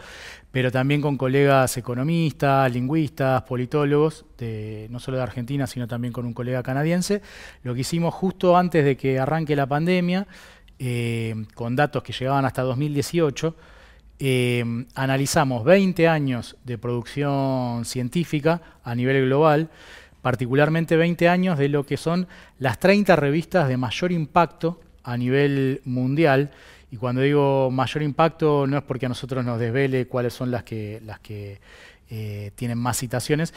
pero 0.50 0.72
también 0.72 1.00
con 1.00 1.16
colegas 1.16 1.76
economistas, 1.76 2.70
lingüistas, 2.72 3.42
politólogos, 3.42 4.26
no 4.90 4.98
solo 4.98 5.18
de 5.18 5.22
Argentina, 5.22 5.68
sino 5.68 5.86
también 5.86 6.12
con 6.12 6.26
un 6.26 6.34
colega 6.34 6.64
canadiense. 6.64 7.22
Lo 7.62 7.74
que 7.74 7.82
hicimos 7.82 8.12
justo 8.12 8.56
antes 8.56 8.84
de 8.84 8.96
que 8.96 9.20
arranque 9.20 9.54
la 9.54 9.68
pandemia, 9.68 10.26
eh, 10.78 11.34
con 11.54 11.76
datos 11.76 12.02
que 12.02 12.12
llegaban 12.12 12.44
hasta 12.44 12.62
2018, 12.62 13.56
eh, 14.18 14.64
analizamos 14.94 15.64
20 15.64 16.08
años 16.08 16.56
de 16.64 16.78
producción 16.78 17.84
científica 17.84 18.60
a 18.82 18.94
nivel 18.94 19.26
global, 19.26 19.70
particularmente 20.22 20.96
20 20.96 21.28
años 21.28 21.58
de 21.58 21.68
lo 21.68 21.84
que 21.84 21.96
son 21.96 22.26
las 22.58 22.78
30 22.78 23.16
revistas 23.16 23.68
de 23.68 23.76
mayor 23.76 24.12
impacto 24.12 24.80
a 25.02 25.16
nivel 25.16 25.82
mundial. 25.84 26.50
Y 26.90 26.96
cuando 26.96 27.22
digo 27.22 27.70
mayor 27.70 28.02
impacto 28.02 28.66
no 28.66 28.78
es 28.78 28.82
porque 28.84 29.06
a 29.06 29.08
nosotros 29.08 29.44
nos 29.44 29.58
desvele 29.58 30.06
cuáles 30.06 30.32
son 30.32 30.50
las 30.50 30.62
que, 30.62 31.00
las 31.04 31.18
que 31.20 31.60
eh, 32.08 32.52
tienen 32.54 32.78
más 32.78 32.98
citaciones, 32.98 33.52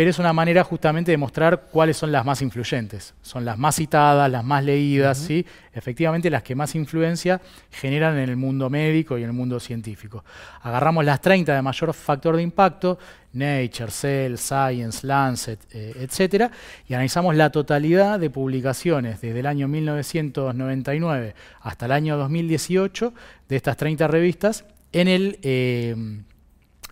pero 0.00 0.08
es 0.08 0.18
una 0.18 0.32
manera 0.32 0.64
justamente 0.64 1.10
de 1.10 1.18
mostrar 1.18 1.64
cuáles 1.70 1.94
son 1.94 2.10
las 2.10 2.24
más 2.24 2.40
influyentes. 2.40 3.12
Son 3.20 3.44
las 3.44 3.58
más 3.58 3.76
citadas, 3.76 4.30
las 4.30 4.42
más 4.42 4.64
leídas, 4.64 5.18
¿sí? 5.18 5.44
efectivamente 5.74 6.30
las 6.30 6.42
que 6.42 6.54
más 6.54 6.74
influencia 6.74 7.38
generan 7.70 8.16
en 8.16 8.30
el 8.30 8.36
mundo 8.36 8.70
médico 8.70 9.18
y 9.18 9.24
en 9.24 9.28
el 9.28 9.34
mundo 9.34 9.60
científico. 9.60 10.24
Agarramos 10.62 11.04
las 11.04 11.20
30 11.20 11.54
de 11.54 11.60
mayor 11.60 11.92
factor 11.92 12.34
de 12.34 12.42
impacto, 12.42 12.98
Nature, 13.34 13.90
Cell, 13.90 14.36
Science, 14.38 15.06
Lancet, 15.06 15.60
eh, 15.70 15.92
etc., 15.98 16.50
y 16.88 16.94
analizamos 16.94 17.36
la 17.36 17.50
totalidad 17.50 18.18
de 18.18 18.30
publicaciones 18.30 19.20
desde 19.20 19.40
el 19.40 19.46
año 19.46 19.68
1999 19.68 21.34
hasta 21.60 21.84
el 21.84 21.92
año 21.92 22.16
2018 22.16 23.12
de 23.50 23.56
estas 23.56 23.76
30 23.76 24.08
revistas 24.08 24.64
en 24.92 25.08
el... 25.08 25.38
Eh, 25.42 26.22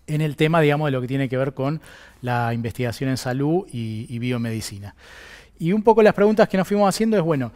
en 0.08 0.20
el 0.20 0.36
tema, 0.36 0.60
digamos, 0.60 0.86
de 0.86 0.92
lo 0.92 1.00
que 1.00 1.06
tiene 1.06 1.28
que 1.28 1.36
ver 1.36 1.54
con 1.54 1.80
la 2.22 2.52
investigación 2.52 3.10
en 3.10 3.16
salud 3.16 3.66
y, 3.70 4.18
biomedicina. 4.18 4.94
Y 5.58 5.72
un 5.72 5.82
poco 5.82 6.02
las 6.02 6.14
preguntas 6.14 6.48
que 6.48 6.56
nos 6.56 6.66
fuimos 6.66 6.88
haciendo 6.88 7.16
es, 7.16 7.22
bueno, 7.22 7.52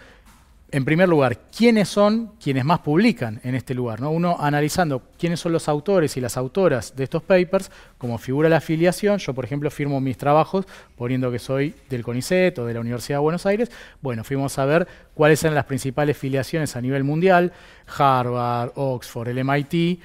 en 0.70 0.86
primer 0.86 1.06
lugar, 1.06 1.38
¿quiénes 1.54 1.90
son 1.90 2.32
quienes 2.42 2.64
más 2.64 2.78
publican 2.78 3.40
en 3.44 3.54
este 3.54 3.74
lugar? 3.74 4.00
¿no? 4.00 4.10
Uno 4.10 4.38
analizando 4.40 5.02
quiénes 5.18 5.38
son 5.38 5.52
los 5.52 5.68
autores 5.68 6.16
y 6.16 6.20
las 6.20 6.38
autoras 6.38 6.96
de 6.96 7.04
estos 7.04 7.22
papers, 7.22 7.70
como 7.98 8.16
figura 8.16 8.48
la 8.48 8.56
afiliación, 8.56 9.18
yo 9.18 9.34
por 9.34 9.44
ejemplo 9.44 9.70
firmo 9.70 10.00
mis 10.00 10.16
trabajos 10.16 10.64
poniendo 10.96 11.30
que 11.30 11.38
soy 11.38 11.74
del 11.90 12.02
CONICET 12.02 12.58
o 12.58 12.64
de 12.64 12.72
la 12.72 12.80
Universidad 12.80 13.18
de 13.18 13.22
Buenos 13.22 13.44
Aires, 13.44 13.70
bueno, 14.00 14.24
fuimos 14.24 14.58
a 14.58 14.64
ver 14.64 14.88
cuáles 15.12 15.44
eran 15.44 15.54
las 15.54 15.66
principales 15.66 16.16
filiaciones 16.16 16.74
a 16.74 16.80
nivel 16.80 17.04
mundial, 17.04 17.52
Harvard, 17.98 18.72
Oxford, 18.74 19.28
el 19.28 19.44
MIT, 19.44 20.00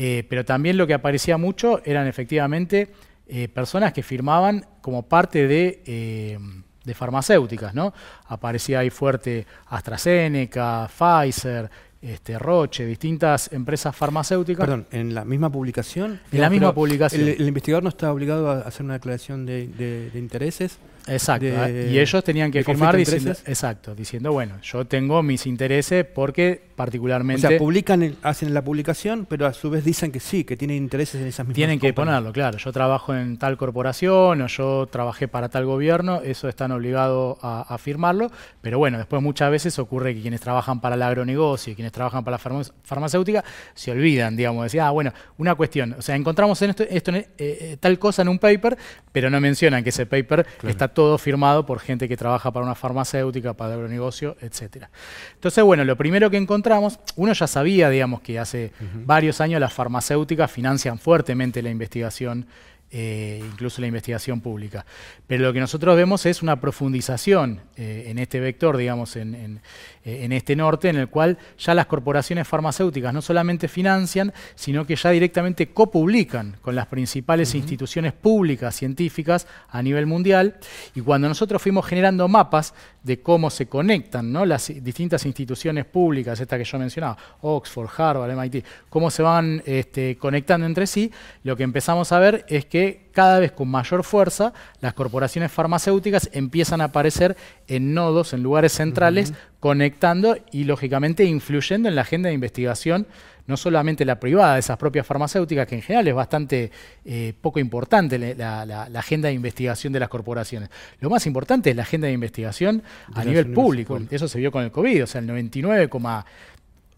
eh, 0.00 0.24
pero 0.28 0.44
también 0.44 0.76
lo 0.76 0.86
que 0.86 0.94
aparecía 0.94 1.36
mucho 1.38 1.82
eran 1.84 2.06
efectivamente 2.06 2.92
eh, 3.26 3.48
personas 3.48 3.92
que 3.92 4.04
firmaban 4.04 4.64
como 4.80 5.02
parte 5.02 5.48
de, 5.48 5.82
eh, 5.84 6.38
de, 6.84 6.94
farmacéuticas, 6.94 7.74
¿no? 7.74 7.92
Aparecía 8.26 8.78
ahí 8.78 8.90
fuerte 8.90 9.44
AstraZeneca, 9.66 10.88
Pfizer, 10.88 11.68
este, 12.00 12.38
Roche, 12.38 12.86
distintas 12.86 13.52
empresas 13.52 13.96
farmacéuticas. 13.96 14.66
Perdón, 14.66 14.86
en 14.92 15.14
la 15.14 15.24
misma 15.24 15.50
publicación. 15.50 16.20
En 16.30 16.40
la 16.42 16.48
misma 16.48 16.72
publicación. 16.72 17.22
El, 17.28 17.48
investigador 17.48 17.82
no 17.82 17.88
está 17.88 18.12
obligado 18.12 18.52
a 18.52 18.60
hacer 18.60 18.84
una 18.84 18.94
declaración 18.94 19.46
de 19.46 20.12
intereses. 20.14 20.78
Exacto. 21.08 21.46
y 21.46 21.98
ellos 21.98 22.22
tenían 22.22 22.50
que 22.50 22.62
firmar 22.62 22.96
diciendo, 22.96 23.32
exacto, 23.46 23.94
diciendo, 23.94 24.32
bueno, 24.32 24.60
yo 24.62 24.86
tengo 24.86 25.22
mis 25.22 25.46
intereses 25.46 26.04
porque 26.04 26.67
particularmente... 26.78 27.44
O 27.44 27.50
sea, 27.50 27.58
publican, 27.58 28.16
hacen 28.22 28.54
la 28.54 28.62
publicación, 28.62 29.26
pero 29.28 29.46
a 29.46 29.52
su 29.52 29.68
vez 29.68 29.84
dicen 29.84 30.12
que 30.12 30.20
sí, 30.20 30.44
que 30.44 30.56
tienen 30.56 30.76
intereses 30.76 31.20
en 31.20 31.26
esas 31.26 31.44
mismas 31.44 31.56
Tienen 31.56 31.80
que 31.80 31.92
ponerlo, 31.92 32.32
claro. 32.32 32.56
Yo 32.56 32.72
trabajo 32.72 33.14
en 33.16 33.36
tal 33.36 33.56
corporación 33.56 34.40
o 34.40 34.46
yo 34.46 34.86
trabajé 34.86 35.26
para 35.26 35.48
tal 35.48 35.66
gobierno, 35.66 36.20
eso 36.22 36.48
están 36.48 36.70
obligados 36.70 37.36
a, 37.42 37.76
firmarlo, 37.78 38.30
pero 38.60 38.78
bueno, 38.78 38.98
después 38.98 39.20
muchas 39.20 39.50
veces 39.50 39.78
ocurre 39.78 40.14
que 40.14 40.22
quienes 40.22 40.40
trabajan 40.40 40.80
para 40.80 40.94
el 40.94 41.02
agronegocio 41.02 41.72
y 41.72 41.76
quienes 41.76 41.92
trabajan 41.92 42.24
para 42.24 42.38
la 42.38 42.62
farmacéutica 42.84 43.44
se 43.74 43.90
olvidan, 43.90 44.36
digamos, 44.36 44.62
decir, 44.62 44.80
ah, 44.80 44.90
bueno, 44.90 45.12
una 45.36 45.56
cuestión, 45.56 45.96
o 45.98 46.02
sea, 46.02 46.14
encontramos 46.14 46.62
en 46.62 46.70
esto, 46.70 46.84
esto 46.88 47.10
eh, 47.10 47.28
eh, 47.38 47.76
tal 47.80 47.98
cosa 47.98 48.22
en 48.22 48.28
un 48.28 48.38
paper, 48.38 48.78
pero 49.10 49.30
no 49.30 49.40
mencionan 49.40 49.82
que 49.82 49.90
ese 49.90 50.06
paper 50.06 50.46
está 50.62 50.86
todo 50.86 51.18
firmado 51.18 51.66
por 51.66 51.80
gente 51.80 52.08
que 52.08 52.16
trabaja 52.16 52.52
para 52.52 52.64
una 52.64 52.76
farmacéutica, 52.76 53.54
para 53.54 53.74
el 53.74 53.80
agronegocio, 53.80 54.36
etc. 54.40 54.86
Entonces, 55.34 55.64
bueno, 55.64 55.84
lo 55.84 55.96
primero 55.96 56.30
que 56.30 56.36
encontramos, 56.68 56.98
uno 57.16 57.32
ya 57.32 57.46
sabía, 57.46 57.88
digamos, 57.88 58.20
que 58.20 58.38
hace 58.38 58.72
varios 59.04 59.40
años 59.40 59.60
las 59.60 59.72
farmacéuticas 59.72 60.50
financian 60.50 60.98
fuertemente 60.98 61.62
la 61.62 61.70
investigación 61.70 62.46
eh, 62.90 63.42
incluso 63.44 63.82
la 63.82 63.86
investigación 63.86 64.40
pública. 64.40 64.86
Pero 65.26 65.44
lo 65.44 65.52
que 65.52 65.60
nosotros 65.60 65.94
vemos 65.94 66.24
es 66.24 66.42
una 66.42 66.58
profundización 66.58 67.60
eh, 67.76 68.04
en 68.06 68.18
este 68.18 68.40
vector, 68.40 68.78
digamos, 68.78 69.16
en, 69.16 69.60
eh, 70.08 70.24
en, 70.24 70.32
este 70.32 70.56
norte, 70.56 70.88
en 70.88 70.96
el 70.96 71.08
cual 71.08 71.36
ya 71.58 71.74
las 71.74 71.84
corporaciones 71.84 72.48
farmacéuticas 72.48 73.12
no 73.12 73.20
solamente 73.20 73.68
financian, 73.68 74.32
sino 74.54 74.86
que 74.86 74.96
ya 74.96 75.10
directamente 75.10 75.68
copublican 75.68 76.56
con 76.62 76.74
las 76.74 76.86
principales 76.86 77.54
instituciones 77.54 78.14
públicas 78.14 78.74
científicas 78.74 79.46
a 79.68 79.82
nivel 79.82 80.06
mundial. 80.06 80.56
Y 80.94 81.02
cuando 81.02 81.28
nosotros 81.28 81.60
fuimos 81.60 81.84
generando 81.84 82.26
mapas 82.26 82.72
de 83.02 83.20
cómo 83.20 83.50
se 83.50 83.66
conectan 83.66 84.32
¿no? 84.32 84.46
las 84.46 84.72
distintas 84.82 85.26
instituciones 85.26 85.84
públicas, 85.84 86.40
esta 86.40 86.56
que 86.56 86.64
yo 86.64 86.78
mencionaba, 86.78 87.18
Oxford, 87.42 87.90
Harvard, 87.94 88.34
MIT, 88.34 88.64
cómo 88.88 89.10
se 89.10 89.22
van 89.22 89.62
este, 89.66 90.16
conectando 90.16 90.66
entre 90.66 90.86
sí, 90.86 91.12
lo 91.44 91.54
que 91.54 91.64
empezamos 91.64 92.12
a 92.12 92.18
ver 92.18 92.46
es 92.48 92.64
que 92.64 93.07
cada 93.18 93.40
vez 93.40 93.50
con 93.50 93.66
mayor 93.66 94.04
fuerza 94.04 94.52
las 94.80 94.94
corporaciones 94.94 95.50
farmacéuticas 95.50 96.30
empiezan 96.34 96.80
a 96.80 96.84
aparecer 96.84 97.36
en 97.66 97.92
nodos, 97.92 98.32
en 98.32 98.44
lugares 98.44 98.70
centrales, 98.70 99.34
conectando 99.58 100.36
y 100.52 100.62
lógicamente 100.62 101.24
influyendo 101.24 101.88
en 101.88 101.96
la 101.96 102.02
agenda 102.02 102.28
de 102.28 102.36
investigación 102.36 103.08
no 103.48 103.56
solamente 103.56 104.04
la 104.04 104.20
privada, 104.20 104.54
de 104.54 104.60
esas 104.60 104.76
propias 104.76 105.04
farmacéuticas, 105.04 105.66
que 105.66 105.74
en 105.74 105.82
general 105.82 106.06
es 106.06 106.14
bastante 106.14 106.70
eh, 107.04 107.32
poco 107.40 107.58
importante 107.58 108.18
la, 108.36 108.84
agenda 108.94 109.28
de 109.28 109.34
investigación 109.34 109.92
de 109.92 109.98
las 109.98 110.10
corporaciones. 110.10 110.68
Lo 111.00 111.10
más 111.10 111.26
importante 111.26 111.70
es 111.70 111.76
la 111.76 111.82
agenda 111.82 112.06
de 112.06 112.12
investigación 112.12 112.82
a 113.14 113.24
nivel 113.24 113.52
público. 113.52 113.98
Eso 114.10 114.28
se 114.28 114.38
vio 114.38 114.52
con 114.52 114.62
el 114.62 114.70
COVID, 114.70 115.02
o 115.02 115.06
sea, 115.06 115.20
el 115.22 115.26
99, 115.26 115.88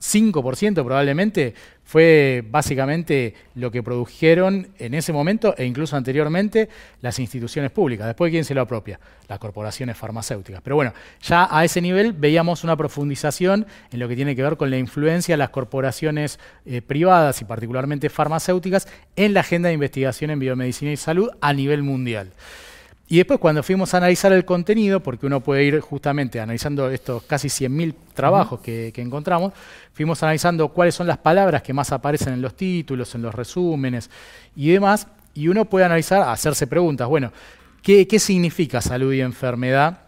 5% 0.01 0.83
probablemente 0.83 1.55
fue 1.85 2.43
básicamente 2.49 3.35
lo 3.55 3.71
que 3.71 3.83
produjeron 3.83 4.69
en 4.79 4.95
ese 4.95 5.13
momento 5.13 5.55
e 5.59 5.65
incluso 5.67 5.97
anteriormente 5.97 6.69
las 7.03 7.19
instituciones 7.19 7.71
públicas. 7.71 8.07
Después, 8.07 8.31
¿quién 8.31 8.45
se 8.45 8.55
lo 8.55 8.63
apropia? 8.63 8.99
Las 9.29 9.39
corporaciones 9.39 9.97
farmacéuticas. 9.97 10.63
Pero 10.63 10.77
bueno, 10.77 10.95
ya 11.21 11.49
a 11.51 11.65
ese 11.65 11.81
nivel 11.81 12.13
veíamos 12.13 12.65
una 12.65 12.77
profundización 12.77 13.67
en 13.93 13.99
lo 13.99 14.09
que 14.09 14.17
tiene 14.17 14.35
que 14.35 14.43
ver 14.43 14.57
con 14.57 14.71
la 14.71 14.79
influencia 14.79 15.35
de 15.35 15.39
las 15.39 15.51
corporaciones 15.51 16.39
eh, 16.65 16.81
privadas 16.81 17.43
y 17.43 17.45
particularmente 17.45 18.09
farmacéuticas 18.09 18.89
en 19.17 19.35
la 19.35 19.41
agenda 19.41 19.69
de 19.69 19.75
investigación 19.75 20.31
en 20.31 20.39
biomedicina 20.39 20.93
y 20.93 20.97
salud 20.97 21.29
a 21.41 21.53
nivel 21.53 21.83
mundial. 21.83 22.33
Y 23.13 23.17
después 23.17 23.41
cuando 23.41 23.65
fuimos 23.65 23.93
a 23.93 23.97
analizar 23.97 24.33
el 24.33 24.45
contenido, 24.45 25.01
porque 25.01 25.27
uno 25.27 25.41
puede 25.41 25.65
ir 25.65 25.81
justamente 25.81 26.39
analizando 26.39 26.89
estos 26.89 27.25
casi 27.25 27.49
100.000 27.49 27.93
trabajos 28.15 28.61
que, 28.61 28.93
encontramos, 28.95 29.53
fuimos 29.93 30.23
analizando 30.23 30.69
cuáles 30.69 30.95
son 30.95 31.09
las 31.09 31.19
palabras 31.19 31.61
que 31.61 31.73
más 31.73 31.91
aparecen 31.91 32.35
en 32.35 32.41
los 32.41 32.55
títulos, 32.55 33.13
en 33.17 33.23
los 33.23 33.35
resúmenes 33.35 34.09
y 34.55 34.71
demás, 34.71 35.09
y 35.35 35.49
uno 35.49 35.65
puede 35.65 35.87
analizar, 35.87 36.23
hacerse 36.23 36.69
preguntas, 36.69 37.09
bueno, 37.09 37.33
¿qué, 37.83 38.07
qué 38.07 38.21
significa 38.21 38.81
salud 38.81 39.13
y 39.13 39.23
enfermedad? 39.23 40.03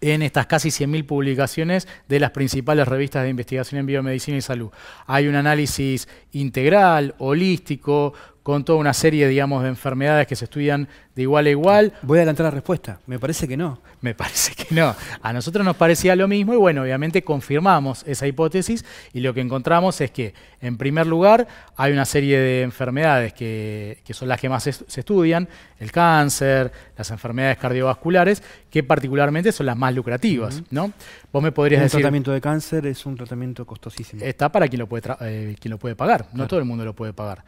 en 0.00 0.22
estas 0.22 0.46
casi 0.46 0.70
100.000 0.70 1.04
publicaciones 1.04 1.86
de 2.08 2.20
las 2.20 2.30
principales 2.30 2.88
revistas 2.88 3.22
de 3.22 3.28
investigación 3.28 3.80
en 3.80 3.86
biomedicina 3.86 4.38
y 4.38 4.40
salud. 4.40 4.70
Hay 5.06 5.28
un 5.28 5.34
análisis 5.34 6.08
integral, 6.32 7.14
holístico, 7.18 8.14
con 8.42 8.64
toda 8.64 8.78
una 8.78 8.94
serie, 8.94 9.28
digamos, 9.28 9.62
de 9.62 9.68
enfermedades 9.68 10.26
que 10.26 10.36
se 10.36 10.44
estudian 10.44 10.88
de 11.14 11.22
igual 11.22 11.46
a 11.46 11.50
igual. 11.50 11.92
Voy 12.02 12.18
a 12.18 12.20
adelantar 12.20 12.44
la 12.44 12.50
respuesta. 12.50 13.00
Me 13.06 13.18
parece 13.18 13.46
que 13.46 13.56
no. 13.56 13.80
Me 14.00 14.14
parece 14.14 14.54
que 14.54 14.74
no. 14.74 14.94
A 15.22 15.32
nosotros 15.32 15.64
nos 15.64 15.76
parecía 15.76 16.16
lo 16.16 16.26
mismo 16.26 16.54
y 16.54 16.56
bueno, 16.56 16.82
obviamente 16.82 17.22
confirmamos 17.22 18.02
esa 18.06 18.26
hipótesis 18.26 18.84
y 19.12 19.20
lo 19.20 19.34
que 19.34 19.42
encontramos 19.42 20.00
es 20.00 20.10
que, 20.10 20.32
en 20.60 20.78
primer 20.78 21.06
lugar, 21.06 21.46
hay 21.76 21.92
una 21.92 22.06
serie 22.06 22.38
de 22.38 22.62
enfermedades 22.62 23.34
que, 23.34 23.98
son 24.10 24.28
las 24.28 24.40
que 24.40 24.48
más 24.48 24.62
se, 24.62 25.00
estudian, 25.00 25.48
el 25.78 25.92
cáncer, 25.92 26.72
las 26.96 27.10
enfermedades 27.10 27.58
cardiovasculares, 27.58 28.42
que 28.70 28.82
particularmente 28.82 29.52
son 29.52 29.66
las 29.66 29.76
más 29.76 29.94
lucrativas, 29.94 30.62
¿no? 30.70 30.92
Vos 31.32 31.42
me 31.42 31.52
podrías 31.52 31.82
decir... 31.82 31.98
El 31.98 32.02
tratamiento 32.02 32.32
de 32.32 32.40
cáncer 32.40 32.86
es 32.86 33.04
un 33.04 33.16
tratamiento 33.16 33.66
costosísimo. 33.66 34.24
Está 34.24 34.50
para 34.50 34.68
quien 34.68 34.80
lo 34.80 34.86
puede, 34.86 35.02
eh, 35.20 35.56
quien 35.60 35.70
lo 35.70 35.78
puede 35.78 35.94
pagar, 35.94 36.26
no 36.32 36.46
todo 36.46 36.58
el 36.58 36.64
mundo 36.64 36.84
lo 36.84 36.94
puede 36.94 37.12
pagar. 37.12 37.44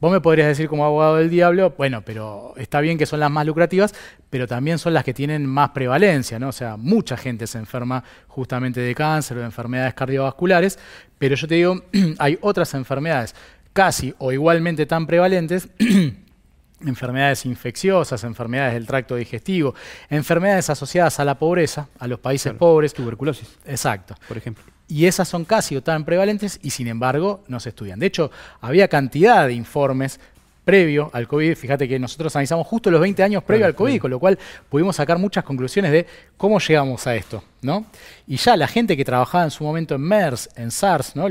Vos 0.00 0.12
me 0.12 0.20
podrías 0.20 0.48
decir 0.48 0.68
como 0.68 0.84
abogado 0.84 1.16
del 1.16 1.30
diablo, 1.30 1.74
bueno, 1.76 2.02
pero 2.02 2.54
está 2.56 2.80
bien 2.80 2.96
que 2.96 3.06
son 3.06 3.20
las 3.20 3.30
más 3.30 3.46
lucrativas, 3.46 3.94
pero 4.30 4.46
también 4.46 4.78
son 4.78 4.92
las 4.94 5.04
que 5.04 5.14
tienen 5.14 5.46
más 5.46 5.70
prevalencia, 5.70 5.95
¿no? 6.38 6.48
O 6.48 6.52
sea, 6.52 6.76
mucha 6.76 7.16
gente 7.16 7.46
se 7.46 7.58
enferma 7.58 8.02
justamente 8.28 8.80
de 8.80 8.94
cáncer 8.94 9.36
o 9.36 9.40
de 9.40 9.46
enfermedades 9.46 9.94
cardiovasculares, 9.94 10.78
pero 11.18 11.34
yo 11.34 11.48
te 11.48 11.54
digo, 11.54 11.82
hay 12.18 12.38
otras 12.40 12.74
enfermedades 12.74 13.34
casi 13.72 14.14
o 14.18 14.32
igualmente 14.32 14.86
tan 14.86 15.06
prevalentes 15.06 15.68
enfermedades 16.80 17.46
infecciosas, 17.46 18.24
enfermedades 18.24 18.74
del 18.74 18.86
tracto 18.86 19.16
digestivo, 19.16 19.74
enfermedades 20.10 20.70
asociadas 20.70 21.18
a 21.20 21.24
la 21.24 21.38
pobreza, 21.38 21.88
a 21.98 22.06
los 22.06 22.18
países 22.18 22.52
pobres. 22.54 22.92
Tuberculosis. 22.94 23.48
Exacto. 23.64 24.14
Por 24.28 24.36
ejemplo. 24.36 24.64
Y 24.88 25.06
esas 25.06 25.28
son 25.28 25.44
casi 25.44 25.76
o 25.76 25.82
tan 25.82 26.04
prevalentes 26.04 26.60
y 26.62 26.70
sin 26.70 26.86
embargo 26.86 27.42
no 27.48 27.58
se 27.58 27.70
estudian. 27.70 27.98
De 27.98 28.06
hecho, 28.06 28.30
había 28.60 28.88
cantidad 28.88 29.46
de 29.46 29.54
informes 29.54 30.20
previo 30.66 31.10
al 31.12 31.28
COVID. 31.28 31.54
Fíjate 31.54 31.86
que 31.86 31.96
nosotros 31.96 32.34
analizamos 32.34 32.66
justo 32.66 32.90
los 32.90 33.00
20 33.00 33.22
años 33.22 33.44
previo 33.44 33.66
al 33.66 33.76
COVID, 33.76 34.00
con 34.00 34.10
lo 34.10 34.18
cual 34.18 34.36
pudimos 34.68 34.96
sacar 34.96 35.16
muchas 35.16 35.44
conclusiones 35.44 35.92
de 35.92 36.06
cómo 36.36 36.58
llegamos 36.58 37.06
a 37.06 37.14
esto. 37.14 37.44
¿no? 37.62 37.86
Y 38.26 38.36
ya 38.36 38.56
la 38.56 38.66
gente 38.66 38.96
que 38.96 39.04
trabajaba 39.04 39.44
en 39.44 39.52
su 39.52 39.62
momento 39.62 39.94
en 39.94 40.00
MERS, 40.00 40.50
en 40.56 40.72
SARS, 40.72 41.14
¿no? 41.14 41.28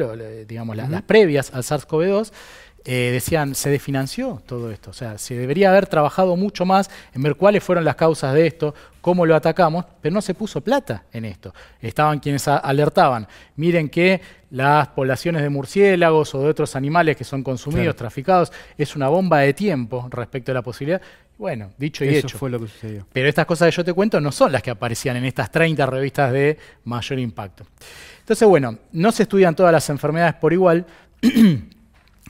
digamos, 0.48 0.78
las, 0.78 1.02
previas 1.02 1.52
al 1.54 1.64
SARS-CoV-2, 1.64 2.32
eh, 2.88 3.10
decían, 3.12 3.56
se 3.56 3.72
desfinanció 3.72 4.44
todo 4.46 4.72
esto. 4.72 4.92
O 4.92 4.94
sea, 4.94 5.18
se 5.18 5.36
debería 5.36 5.72
haber 5.72 5.88
trabajado 5.88 6.36
mucho 6.36 6.66
más 6.66 6.92
en 7.16 7.24
ver 7.24 7.36
cuáles 7.36 7.64
fueron 7.64 7.84
las 7.84 7.96
causas 7.96 8.34
de 8.36 8.46
esto, 8.46 8.76
cómo 9.02 9.26
lo 9.26 9.36
atacamos, 9.36 9.86
pero 10.02 10.14
no 10.14 10.22
se 10.22 10.36
puso 10.36 10.62
plata 10.62 11.04
en 11.12 11.26
esto. 11.26 11.52
Estaban 11.82 12.20
quienes 12.20 12.48
alertaban, 12.48 13.28
miren 13.56 13.90
que 13.90 14.22
las 14.52 14.88
poblaciones 14.90 15.42
de 15.42 15.50
murciélagos 15.50 16.36
o 16.36 16.42
de 16.44 16.50
otros 16.50 16.76
animales 16.76 17.18
que 17.18 17.24
son 17.24 17.44
consumidos, 17.44 17.96
traficados, 17.96 18.52
es 18.78 18.96
una 18.96 19.10
bomba 19.10 19.40
de 19.40 19.54
tiempo 19.54 20.08
respecto 20.12 20.52
a 20.52 20.54
la 20.54 20.62
posibilidad. 20.62 21.02
Bueno, 21.38 21.72
dicho 21.78 22.06
y 22.06 22.10
Eso 22.10 22.28
hecho. 22.28 22.38
fue 22.38 22.50
lo 22.50 22.60
que 22.60 22.68
sucedió. 22.68 23.06
Pero 23.12 23.28
estas 23.28 23.46
cosas 23.46 23.70
que 23.70 23.76
yo 23.76 23.84
te 23.84 23.94
cuento 23.94 24.22
no 24.22 24.32
son 24.32 24.52
las 24.52 24.62
que 24.62 24.70
aparecían 24.70 25.18
en 25.18 25.26
estas 25.26 25.52
30 25.52 25.86
revistas 25.88 26.32
de 26.32 26.58
mayor 26.86 27.20
impacto. 27.20 27.66
Entonces, 28.20 28.48
bueno, 28.48 28.78
no 28.94 29.12
se 29.12 29.24
estudian 29.24 29.56
todas 29.56 29.72
las 29.72 29.90
enfermedades 29.90 30.36
por 30.36 30.54
igual, 30.54 30.86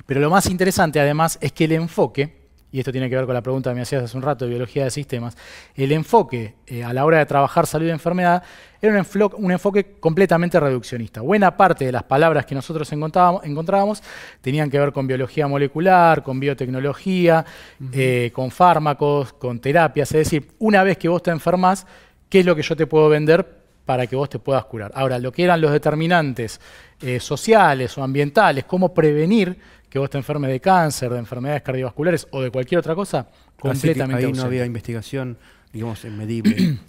pero 0.06 0.20
lo 0.20 0.30
más 0.30 0.48
interesante 0.48 1.00
además 1.00 1.38
es 1.42 1.52
que 1.52 1.66
el 1.66 1.74
enfoque 1.74 2.46
y 2.76 2.80
esto 2.80 2.92
tiene 2.92 3.10
que 3.10 3.16
ver 3.16 3.26
con 3.26 3.34
la 3.34 3.42
pregunta 3.42 3.70
que 3.70 3.76
me 3.76 3.84
hacías 3.84 4.04
hace 4.04 4.18
un 4.18 4.24
rato 4.24 4.44
de 4.44 4.50
biología 4.50 4.84
de 4.84 4.92
sistemas, 4.92 5.38
el 5.76 5.94
enfoque 5.94 6.56
eh, 6.68 6.84
a 6.84 6.92
la 6.92 7.06
hora 7.06 7.20
de 7.20 7.26
trabajar 7.26 7.66
salud 7.68 7.86
y 7.86 7.90
enfermedad 7.90 8.44
era 8.82 9.02
un, 9.38 9.52
enfoque 9.52 9.96
completamente 9.98 10.60
reduccionista. 10.60 11.22
Buena 11.22 11.56
parte 11.56 11.86
de 11.86 11.94
las 11.94 12.04
palabras 12.04 12.46
que 12.46 12.54
nosotros 12.54 12.92
encontrábamos, 12.92 14.04
tenían 14.42 14.70
que 14.70 14.78
ver 14.78 14.92
con 14.92 15.08
biología 15.08 15.48
molecular, 15.48 16.22
con 16.22 16.38
biotecnología, 16.38 17.46
eh, 17.94 18.32
con 18.34 18.52
fármacos, 18.52 19.32
con 19.32 19.62
terapias. 19.62 20.12
Es 20.12 20.30
decir, 20.30 20.52
una 20.60 20.84
vez 20.84 20.98
que 20.98 21.08
vos 21.08 21.24
te 21.24 21.32
enfermas, 21.32 21.88
¿qué 22.28 22.42
es 22.42 22.46
lo 22.46 22.58
que 22.58 22.62
yo 22.62 22.76
te 22.76 22.88
puedo 22.88 23.08
vender 23.08 23.64
para 23.86 24.06
que 24.06 24.18
vos 24.18 24.30
te 24.30 24.38
puedas 24.38 24.66
curar? 24.66 24.92
Ahora, 24.96 25.18
lo 25.18 25.32
que 25.32 25.46
eran 25.46 25.62
los 25.62 25.72
determinantes 25.72 26.60
eh, 27.02 27.22
sociales 27.22 27.98
o 27.98 28.04
ambientales, 28.04 28.66
cómo 28.66 28.94
prevenir 28.94 29.58
que 29.96 30.00
vos 30.00 30.10
te 30.10 30.18
enfermes 30.18 30.52
de 30.52 30.60
cáncer, 30.60 31.10
de 31.10 31.20
enfermedades 31.20 31.62
cardiovasculares 31.62 32.28
o 32.32 32.42
de 32.42 32.52
cualquier 32.52 32.80
otra 32.80 32.94
cosa, 32.94 33.30
completamente 33.58 34.26
Ahí 34.26 34.34
no 34.34 34.44
había 34.44 34.66
investigación, 34.66 35.38
digamos, 35.72 36.04
medible. 36.04 36.80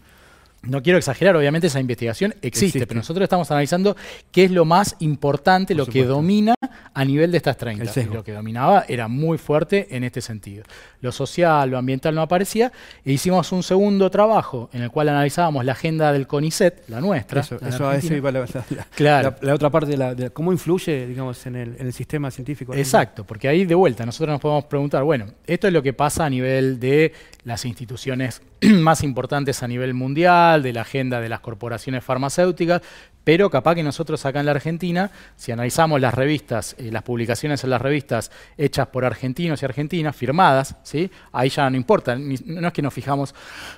No 0.67 0.83
quiero 0.83 0.99
exagerar, 0.99 1.37
obviamente 1.37 1.69
esa 1.69 1.81
investigación 1.81 2.35
existe, 2.43 2.87
pero 2.87 2.99
nosotros 2.99 3.25
estamos 3.25 3.51
analizando 3.51 3.97
qué 4.31 4.45
es 4.45 4.51
lo 4.51 4.65
más 4.65 4.97
importante, 5.01 5.75
lo 5.75 5.87
que 5.87 6.05
domina 6.05 6.55
a 6.95 7.05
nivel 7.05 7.31
de 7.31 7.37
estas 7.39 7.57
30. 7.57 7.93
Lo 8.13 8.25
que 8.25 8.33
dominaba 8.33 8.85
era 8.89 9.09
muy 9.09 9.39
fuerte 9.39 9.89
en 9.91 10.05
este 10.05 10.21
sentido. 10.21 10.65
Lo 11.01 11.13
social, 11.13 11.71
lo 11.71 11.79
ambiental 11.79 12.15
no 12.15 12.23
aparecía, 12.23 12.73
e 13.05 13.13
hicimos 13.13 13.53
un 13.53 13.63
segundo 13.63 14.11
trabajo 14.11 14.71
en 14.73 14.83
el 14.83 14.91
cual 14.91 15.09
analizábamos 15.09 15.65
la 15.65 15.73
agenda 15.73 16.13
del 16.13 16.27
CONICET, 16.27 16.89
la 16.89 17.01
nuestra. 17.01 17.41
Eso, 17.43 17.59
eso, 17.61 18.15
iba 18.15 18.33
la, 18.33 18.47
claro. 18.95 19.35
la, 19.41 19.55
otra 19.55 19.71
parte 19.71 19.97
de, 19.97 20.31
cómo 20.31 20.53
influye, 20.53 21.07
digamos, 21.07 21.47
en 21.47 21.57
el, 21.57 21.77
en 21.79 21.87
el 21.87 21.93
sistema 21.93 22.31
científico. 22.31 22.75
Exacto, 22.75 23.25
porque 23.25 23.49
ahí 23.49 23.65
de 23.65 23.75
vuelta 23.75 24.05
nosotros 24.05 24.33
nos 24.33 24.41
podemos 24.41 24.65
preguntar, 24.65 25.03
bueno, 25.05 25.27
esto 25.47 25.67
es 25.67 25.73
lo 25.73 25.83
que 25.83 25.93
pasa 25.93 26.25
a 26.25 26.31
nivel 26.31 26.81
de 26.81 27.13
las 27.45 27.65
instituciones 27.65 28.43
más 28.63 29.03
importantes 29.03 29.63
a 29.63 29.69
nivel 29.69 29.95
mundial, 29.95 30.56
de 30.63 30.73
la 30.73 30.83
agenda 30.83 31.21
de 31.21 31.29
las 31.29 31.41
corporaciones 31.41 32.05
farmacéuticas, 32.05 32.83
pero 33.25 33.51
capaz 33.51 33.75
que 33.75 33.83
nosotros 33.83 34.25
acá 34.25 34.41
en 34.41 34.47
la 34.47 34.53
Argentina, 34.53 35.11
si 35.35 35.51
analizamos 35.51 36.01
las 36.01 36.15
revistas, 36.15 36.77
eh, 36.79 36.91
las 36.93 37.03
publicaciones 37.03 37.65
en 37.65 37.71
las 37.71 37.83
revistas 37.83 38.31
hechas 38.57 38.87
por 38.87 39.05
argentinos 39.05 39.63
y 39.63 39.65
argentinas, 39.65 40.15
firmadas, 40.15 40.77
¿sí? 40.85 41.11
ahí 41.33 41.49
ya 41.49 41.69
no 41.69 41.77
importa, 41.77 42.17
no 42.17 42.69
es 42.69 42.73
que 42.73 42.83
nos 42.83 42.95
fijamos 42.95 43.35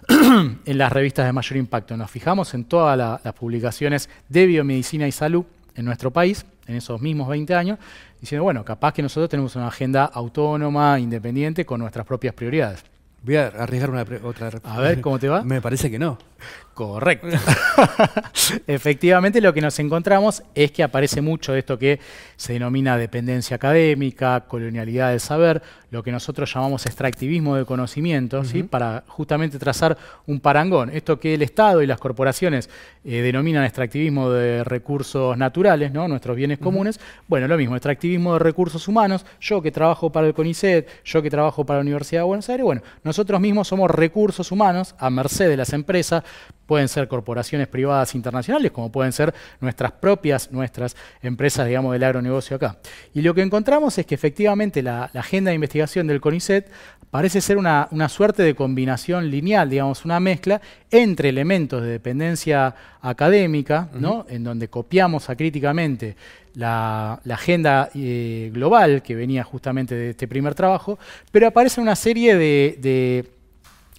en 0.08 0.78
las 0.78 0.92
revistas 0.92 1.26
de 1.26 1.32
mayor 1.32 1.56
impacto, 1.56 1.96
nos 1.96 2.10
fijamos 2.10 2.52
en 2.54 2.64
todas 2.64 2.98
las 2.98 3.34
publicaciones 3.34 4.10
de 4.28 4.46
biomedicina 4.46 5.08
y 5.08 5.12
salud 5.12 5.44
en 5.74 5.84
nuestro 5.84 6.12
país, 6.12 6.44
en 6.66 6.74
esos 6.74 7.00
mismos 7.00 7.28
20 7.28 7.54
años, 7.54 7.78
diciendo, 8.20 8.44
bueno, 8.44 8.64
capaz 8.64 8.92
que 8.92 9.00
nosotros 9.00 9.30
tenemos 9.30 9.56
una 9.56 9.68
agenda 9.68 10.04
autónoma, 10.04 10.98
independiente, 10.98 11.64
con 11.64 11.80
nuestras 11.80 12.04
propias 12.04 12.34
prioridades. 12.34 12.84
Voy 13.22 13.36
a 13.36 13.48
arriesgar 13.48 13.90
una 13.90 14.06
otra. 14.22 14.50
A 14.62 14.80
ver, 14.80 15.00
¿cómo 15.00 15.18
te 15.18 15.28
va? 15.28 15.42
Me 15.44 15.60
parece 15.60 15.90
que 15.90 15.98
no. 15.98 16.18
Correcto. 16.78 17.26
Efectivamente, 18.68 19.40
lo 19.40 19.52
que 19.52 19.60
nos 19.60 19.76
encontramos 19.80 20.44
es 20.54 20.70
que 20.70 20.84
aparece 20.84 21.20
mucho 21.20 21.52
esto 21.56 21.76
que 21.76 21.98
se 22.36 22.52
denomina 22.52 22.96
dependencia 22.96 23.56
académica, 23.56 24.44
colonialidad 24.46 25.10
del 25.10 25.18
saber, 25.18 25.60
lo 25.90 26.04
que 26.04 26.12
nosotros 26.12 26.54
llamamos 26.54 26.86
extractivismo 26.86 27.56
de 27.56 27.64
conocimiento, 27.64 28.44
¿sí? 28.44 28.62
para 28.62 29.02
justamente 29.08 29.58
trazar 29.58 29.98
un 30.26 30.38
parangón. 30.38 30.90
Esto 30.90 31.18
que 31.18 31.34
el 31.34 31.42
Estado 31.42 31.82
y 31.82 31.86
las 31.88 31.98
corporaciones 31.98 32.70
eh, 33.04 33.22
denominan 33.22 33.64
extractivismo 33.64 34.30
de 34.30 34.62
recursos 34.62 35.36
naturales, 35.36 35.90
¿no? 35.90 36.06
nuestros 36.06 36.36
bienes 36.36 36.58
comunes, 36.58 37.00
bueno, 37.26 37.48
lo 37.48 37.58
mismo, 37.58 37.74
extractivismo 37.74 38.34
de 38.34 38.38
recursos 38.38 38.86
humanos, 38.86 39.26
yo 39.40 39.60
que 39.60 39.72
trabajo 39.72 40.12
para 40.12 40.28
el 40.28 40.34
CONICET, 40.34 40.86
yo 41.04 41.22
que 41.22 41.30
trabajo 41.30 41.66
para 41.66 41.78
la 41.78 41.82
Universidad 41.82 42.20
de 42.20 42.26
Buenos 42.26 42.48
Aires, 42.50 42.64
bueno, 42.64 42.82
nosotros 43.08 43.40
mismos 43.40 43.66
somos 43.66 43.90
recursos 43.90 44.52
humanos 44.52 44.94
a 44.98 45.10
merced 45.10 45.48
de 45.48 45.56
las 45.56 45.72
empresas 45.72 46.22
Pueden 46.68 46.86
ser 46.88 47.08
corporaciones 47.08 47.66
privadas 47.66 48.14
internacionales, 48.14 48.72
como 48.72 48.92
pueden 48.92 49.10
ser 49.12 49.32
nuestras 49.58 49.90
propias, 49.92 50.52
nuestras 50.52 50.94
empresas, 51.22 51.66
digamos, 51.66 51.94
del 51.94 52.04
agronegocio 52.04 52.56
acá. 52.56 52.76
Y 53.14 53.22
lo 53.22 53.32
que 53.32 53.40
encontramos 53.40 53.96
es 53.96 54.04
que 54.04 54.14
efectivamente 54.14 54.82
la, 54.82 55.04
agenda 55.14 55.48
de 55.48 55.54
investigación 55.54 56.06
del 56.06 56.20
CONICET 56.20 56.70
parece 57.10 57.40
ser 57.40 57.56
una, 57.56 57.88
suerte 58.10 58.42
de 58.42 58.54
combinación 58.54 59.30
lineal, 59.30 59.70
digamos, 59.70 60.04
una 60.04 60.20
mezcla 60.20 60.60
entre 60.90 61.30
elementos 61.30 61.80
de 61.82 61.88
dependencia 61.88 62.74
académica, 63.00 63.88
¿no? 63.94 64.26
en 64.28 64.44
donde 64.44 64.68
copiamos 64.68 65.30
acríticamente 65.30 66.16
la, 66.52 67.18
la 67.24 67.34
agenda 67.34 67.88
eh, 67.94 68.50
global 68.52 69.00
que 69.02 69.14
venía 69.14 69.42
justamente 69.42 69.94
de 69.94 70.10
este 70.10 70.28
primer 70.28 70.54
trabajo, 70.54 70.98
pero 71.32 71.46
aparece 71.46 71.80
una 71.80 71.96
serie 71.96 72.36
de, 72.36 73.24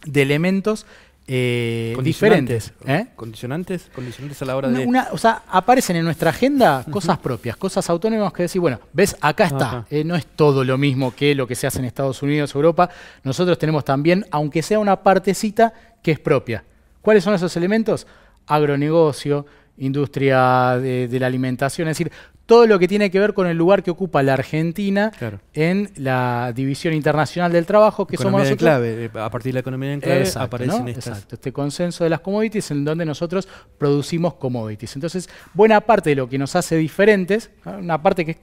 de 0.06 0.22
elementos 0.22 0.86
eh, 1.32 1.96
diferentes. 2.02 2.74
¿eh? 2.88 3.06
¿Condicionantes? 3.16 3.92
¿Condicionantes 3.94 4.42
a 4.42 4.46
la 4.46 4.56
hora 4.56 4.68
de...? 4.68 4.88
o 5.12 5.18
sea, 5.18 5.44
aparecen 5.48 5.96
en 5.98 6.04
nuestra 6.04 6.32
agenda 6.32 6.84
cosas 6.90 7.20
propias, 7.20 7.56
cosas 7.56 7.88
autónomas 7.88 8.34
que 8.34 8.44
decir, 8.44 8.60
bueno, 8.60 8.80
ves, 8.94 9.16
acá 9.22 9.46
está. 9.46 9.86
Eh, 9.92 10.04
no 10.04 10.16
es 10.16 10.26
todo 10.26 10.64
lo 10.64 10.80
mismo 10.80 11.14
que 11.14 11.36
lo 11.36 11.46
que 11.46 11.54
se 11.54 11.68
hace 11.68 11.78
en 11.78 11.86
Estados 11.86 12.24
Unidos, 12.24 12.56
Europa. 12.56 12.90
Nosotros 13.24 13.60
tenemos 13.60 13.86
también, 13.86 14.26
aunque 14.32 14.64
sea 14.64 14.80
una 14.80 15.04
partecita, 15.04 15.72
que 16.02 16.12
es 16.14 16.20
propia. 16.20 16.64
¿Cuáles 17.02 17.24
son 17.24 17.36
esos 17.36 17.56
elementos? 17.56 18.08
Agronegocio, 18.48 19.46
industria 19.78 20.80
de, 20.80 21.08
de, 21.08 21.20
la 21.20 21.28
alimentación, 21.28 21.88
es 21.90 21.98
decir, 21.98 22.12
todo 22.50 22.66
lo 22.66 22.80
que 22.80 22.88
tiene 22.88 23.12
que 23.12 23.20
ver 23.20 23.36
con 23.36 23.46
el 23.46 23.56
lugar 23.56 23.84
que 23.84 23.92
ocupa 23.92 24.24
la 24.24 24.34
Argentina 24.34 25.12
en 25.54 25.92
la 25.98 26.52
división 26.52 26.96
internacional 26.96 27.52
del 27.52 27.68
trabajo, 27.68 28.08
que 28.08 28.18
somos 28.18 28.42
nosotros. 28.42 28.58
clave, 28.58 29.06
eh, 29.06 29.12
a 29.14 29.30
partir 29.30 29.52
de 29.52 29.54
la 29.54 29.60
economía 29.60 29.94
en 29.94 30.02
clave 30.02 30.28
aparecen 30.36 30.88
Exacto, 30.88 31.36
este 31.36 31.54
consenso 31.54 32.04
de 32.04 32.10
las 32.10 32.22
commodities 32.22 32.72
en 32.72 32.84
donde 32.84 33.06
nosotros 33.06 33.48
producimos 33.78 34.34
commodities. 34.34 34.96
Entonces, 34.96 35.30
buena 35.54 35.80
parte 35.82 36.10
de 36.10 36.16
lo 36.16 36.28
que 36.28 36.40
nos 36.40 36.56
hace 36.56 36.76
diferentes, 36.78 37.52
una 37.66 38.02
parte 38.02 38.26
que 38.26 38.32
es 38.32 38.38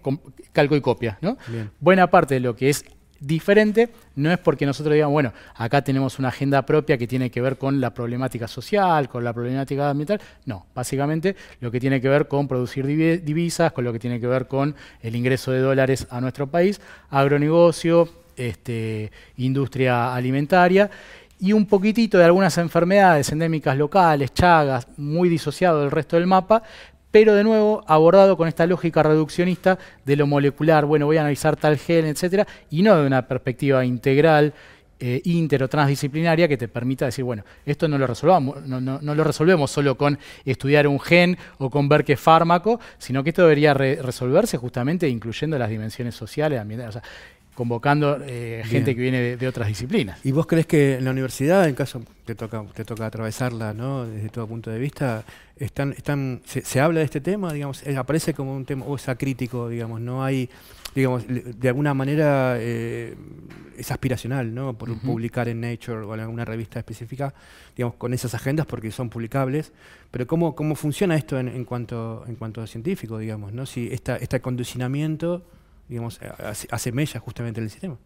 calco 0.53 0.77
y 0.77 0.81
copia, 0.81 1.19
¿no? 1.21 1.37
Buena 1.81 2.07
parte 2.07 2.35
de 2.35 2.41
lo 2.41 2.55
que 2.55 2.71
es 2.71 2.85
diferente, 3.21 3.91
no 4.15 4.31
es 4.31 4.39
porque 4.39 4.67
nosotros 4.67 4.95
digamos, 4.95 5.13
bueno, 5.13 5.33
acá 5.55 5.83
tenemos 5.83 6.19
una 6.19 6.29
agenda 6.29 6.65
propia 6.65 6.99
que 6.99 7.07
tiene 7.07 7.31
que 7.31 7.41
ver 7.41 7.57
con 7.59 7.81
la 7.81 7.93
problemática 7.93 8.49
social, 8.49 9.09
con 9.09 9.25
la 9.25 9.33
problemática 9.33 9.91
ambiental. 9.91 10.21
No, 10.45 10.67
básicamente 10.75 11.37
lo 11.61 11.71
que 11.71 11.81
tiene 11.81 12.01
que 12.01 12.09
ver 12.09 12.29
con 12.29 12.49
producir 12.49 12.87
divisas, 12.87 13.73
con 13.73 13.85
lo 13.85 13.93
que 13.93 13.99
tiene 13.99 14.21
que 14.21 14.27
ver 14.27 14.47
con 14.47 14.75
el 15.03 15.17
ingreso 15.17 15.53
de 15.53 15.61
dólares 15.61 16.07
a 16.11 16.21
nuestro 16.21 16.47
país, 16.47 16.81
agronegocio, 17.11 18.09
este, 18.37 19.11
industria 19.37 20.15
alimentaria 20.15 20.91
y 21.39 21.53
un 21.53 21.67
poquitito 21.67 22.19
de 22.19 22.25
algunas 22.25 22.57
enfermedades 22.59 23.31
endémicas 23.31 23.77
locales, 23.77 24.33
chagas, 24.33 24.89
muy 24.97 25.29
disociado 25.29 25.81
del 25.81 25.91
resto 25.91 26.17
del 26.17 26.27
mapa, 26.27 26.63
pero 27.11 27.35
de 27.35 27.45
nuevo 27.45 27.85
abordado 27.87 28.37
con 28.37 28.49
esta 28.49 28.67
lógica 28.67 29.03
reduccionista 29.03 29.79
de 30.05 30.17
lo 30.17 30.27
molecular, 30.27 30.85
bueno, 30.85 31.07
voy 31.07 31.17
a 31.17 31.21
analizar 31.21 31.57
tal 31.57 31.79
gen, 31.79 32.07
etcétera, 32.07 32.47
y 32.71 32.83
no 32.83 32.97
de 32.97 33.07
una 33.07 33.27
perspectiva 33.27 33.85
integral, 33.85 34.53
eh, 34.99 35.21
inter 35.25 35.63
o 35.63 35.69
transdisciplinaria 35.69 36.49
que 36.49 36.57
te 36.57 36.69
permita 36.69 37.05
decir, 37.05 37.23
bueno, 37.23 37.45
esto 37.67 37.87
no 37.87 37.99
lo 37.99 38.07
resolvamos, 38.07 38.65
no, 38.65 38.81
no, 38.81 39.15
lo 39.15 39.25
resolvemos 39.25 39.71
solo 39.71 39.99
con 39.99 40.19
estudiar 40.47 40.89
un 40.89 40.99
gen 40.99 41.37
o 41.59 41.69
con 41.69 41.87
ver 41.87 42.03
qué 42.03 42.17
fármaco, 42.17 42.81
sino 42.97 43.23
que 43.23 43.29
esto 43.29 43.43
debería 43.43 43.75
resolverse 43.75 44.57
justamente 44.57 45.07
incluyendo 45.07 45.59
las 45.59 45.69
dimensiones 45.69 46.15
sociales, 46.15 46.59
ambientales 46.59 47.03
convocando 47.57 48.19
eh, 48.27 48.63
gente 48.67 48.95
que 48.95 49.01
viene 49.01 49.37
de, 49.37 49.49
otras 49.49 49.67
disciplinas. 49.67 50.21
¿Y 50.25 50.31
vos 50.31 50.47
crees 50.47 50.67
que 50.67 50.97
en 50.97 51.05
la 51.07 51.11
universidad, 51.11 51.67
en 51.67 51.75
caso 51.75 52.03
te 52.27 52.35
toca, 52.35 52.63
te 52.75 52.85
toca 52.85 53.07
atravesarla, 53.07 53.73
¿no? 53.73 54.07
desde 54.07 54.29
todo 54.29 54.47
punto 54.47 54.71
de 54.71 54.79
vista, 54.79 55.25
están, 55.57 55.93
están, 55.93 56.43
se, 56.45 56.81
habla 56.81 57.01
de 57.01 57.07
este 57.07 57.23
tema, 57.23 57.53
digamos, 57.55 57.85
eh, 57.87 57.97
aparece 57.97 58.35
como 58.35 58.55
un 58.55 58.67
tema, 58.67 58.85
o 58.87 58.99
sea, 58.99 59.15
crítico, 59.15 59.71
digamos, 59.71 60.03
no 60.03 60.23
hay, 60.23 60.51
digamos, 60.95 61.25
de 61.27 61.69
alguna 61.69 61.95
manera 61.95 62.57
eh, 62.59 63.17
es 63.79 63.91
aspiracional, 63.91 64.55
¿no? 64.55 64.77
Por 64.77 64.95
publicar 65.01 65.49
en 65.49 65.63
Nature 65.63 66.05
o 66.05 66.15
en 66.15 66.21
alguna 66.21 66.45
revista 66.45 66.79
específica, 66.79 67.33
digamos, 67.75 67.97
con 67.97 68.13
esas 68.13 68.35
agendas 68.35 68.67
porque 68.67 68.91
son 68.91 69.09
publicables, 69.09 69.73
pero 70.11 70.27
cómo, 70.27 70.55
cómo 70.55 70.75
funciona 70.75 71.17
esto 71.17 71.41
en, 71.41 71.49
en 71.49 71.65
cuanto 71.65 72.25
en 72.29 72.35
cuanto 72.37 72.61
a 72.61 72.67
científico, 72.67 73.17
digamos, 73.17 73.55
¿no? 73.55 73.65
Si 73.65 73.89
esta, 73.91 74.17
este 74.17 74.41
condicionamiento 74.41 75.43
digamos, 75.89 76.19
asemella 76.71 77.21
justamente 77.21 77.61
el 77.61 77.71
sistema. 77.71 77.97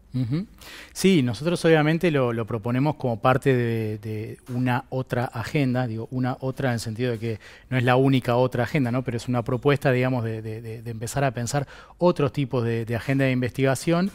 Sí, 0.93 1.23
nosotros 1.23 1.63
obviamente 1.65 2.11
lo, 2.11 2.45
proponemos 2.45 2.95
como 2.95 3.19
parte 3.19 3.55
de, 3.55 4.37
una 4.53 4.85
otra 4.89 5.25
agenda, 5.25 5.87
digo, 5.87 6.07
una 6.11 6.37
otra 6.41 6.69
en 6.69 6.73
el 6.75 6.79
sentido 6.79 7.11
de 7.11 7.19
que 7.19 7.39
no 7.69 7.77
es 7.77 7.83
la 7.83 7.95
única 7.95 8.35
otra 8.35 8.63
agenda, 8.63 8.91
¿no? 8.91 9.03
pero 9.03 9.17
es 9.17 9.27
una 9.27 9.43
propuesta, 9.43 9.91
digamos, 9.91 10.23
de, 10.23 10.81
empezar 10.85 11.23
a 11.23 11.31
pensar 11.31 11.67
otros 11.97 12.31
tipos 12.31 12.63
de, 12.63 12.95
agenda 12.95 13.25
de 13.25 13.31
investigación 13.31 14.11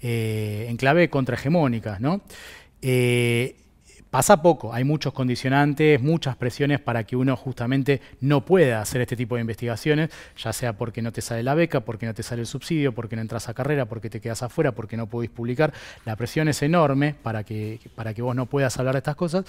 eh, 0.00 0.66
en 0.68 0.76
clave 0.76 1.10
contrahegemónica. 1.10 1.98
¿no? 1.98 2.20
Eh, 2.82 3.56
Pasa 4.10 4.40
poco, 4.40 4.72
hay 4.72 4.84
muchos 4.84 5.12
condicionantes, 5.12 6.00
muchas 6.00 6.34
presiones 6.34 6.80
para 6.80 7.04
que 7.04 7.14
uno 7.14 7.36
justamente 7.36 8.00
no 8.22 8.42
pueda 8.42 8.80
hacer 8.80 9.02
este 9.02 9.16
tipo 9.16 9.34
de 9.34 9.42
investigaciones, 9.42 10.08
ya 10.36 10.52
sea 10.54 10.72
porque 10.72 11.02
no 11.02 11.12
te 11.12 11.20
sale 11.20 11.42
la 11.42 11.54
beca, 11.54 11.80
porque 11.80 12.06
no 12.06 12.14
te 12.14 12.22
sale 12.22 12.40
el 12.40 12.46
subsidio, 12.46 12.92
porque 12.92 13.16
no 13.16 13.22
entras 13.22 13.50
a 13.50 13.54
carrera, 13.54 13.84
porque 13.84 14.08
te 14.08 14.20
quedas 14.20 14.42
afuera, 14.42 14.72
porque 14.72 14.96
no 14.96 15.08
podés 15.08 15.28
publicar. 15.28 15.74
La 16.06 16.16
presión 16.16 16.48
es 16.48 16.62
enorme 16.62 17.16
para 17.22 17.44
que, 17.44 17.80
para 17.94 18.14
que 18.14 18.22
vos 18.22 18.34
no 18.34 18.46
puedas 18.46 18.78
hablar 18.78 18.94
de 18.94 18.98
estas 18.98 19.16
cosas, 19.16 19.44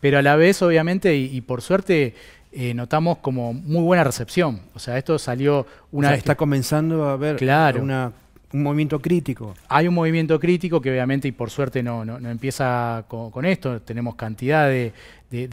pero 0.00 0.18
a 0.18 0.22
la 0.22 0.36
vez, 0.36 0.62
obviamente, 0.62 1.16
y, 1.16 1.40
por 1.40 1.60
suerte, 1.60 2.14
eh, 2.52 2.72
notamos 2.72 3.18
como 3.18 3.52
muy 3.52 3.82
buena 3.82 4.04
recepción. 4.04 4.60
O 4.74 4.78
sea, 4.78 4.96
esto 4.96 5.18
salió 5.18 5.66
una... 5.90 6.14
está 6.14 6.36
comenzando 6.36 7.08
a 7.08 7.14
haber 7.14 7.34
claro. 7.34 7.82
una 7.82 8.12
un 8.54 8.62
movimiento 8.62 9.00
crítico. 9.00 9.52
Hay 9.68 9.88
un 9.88 9.94
movimiento 9.94 10.38
crítico 10.38 10.80
que 10.80 10.88
obviamente 10.88 11.26
y 11.26 11.32
por 11.32 11.50
suerte 11.50 11.82
no, 11.82 12.04
no, 12.04 12.16
empieza 12.30 13.04
con, 13.08 13.44
esto, 13.44 13.82
tenemos 13.82 14.14
cantidad 14.14 14.68
de, 14.68 14.92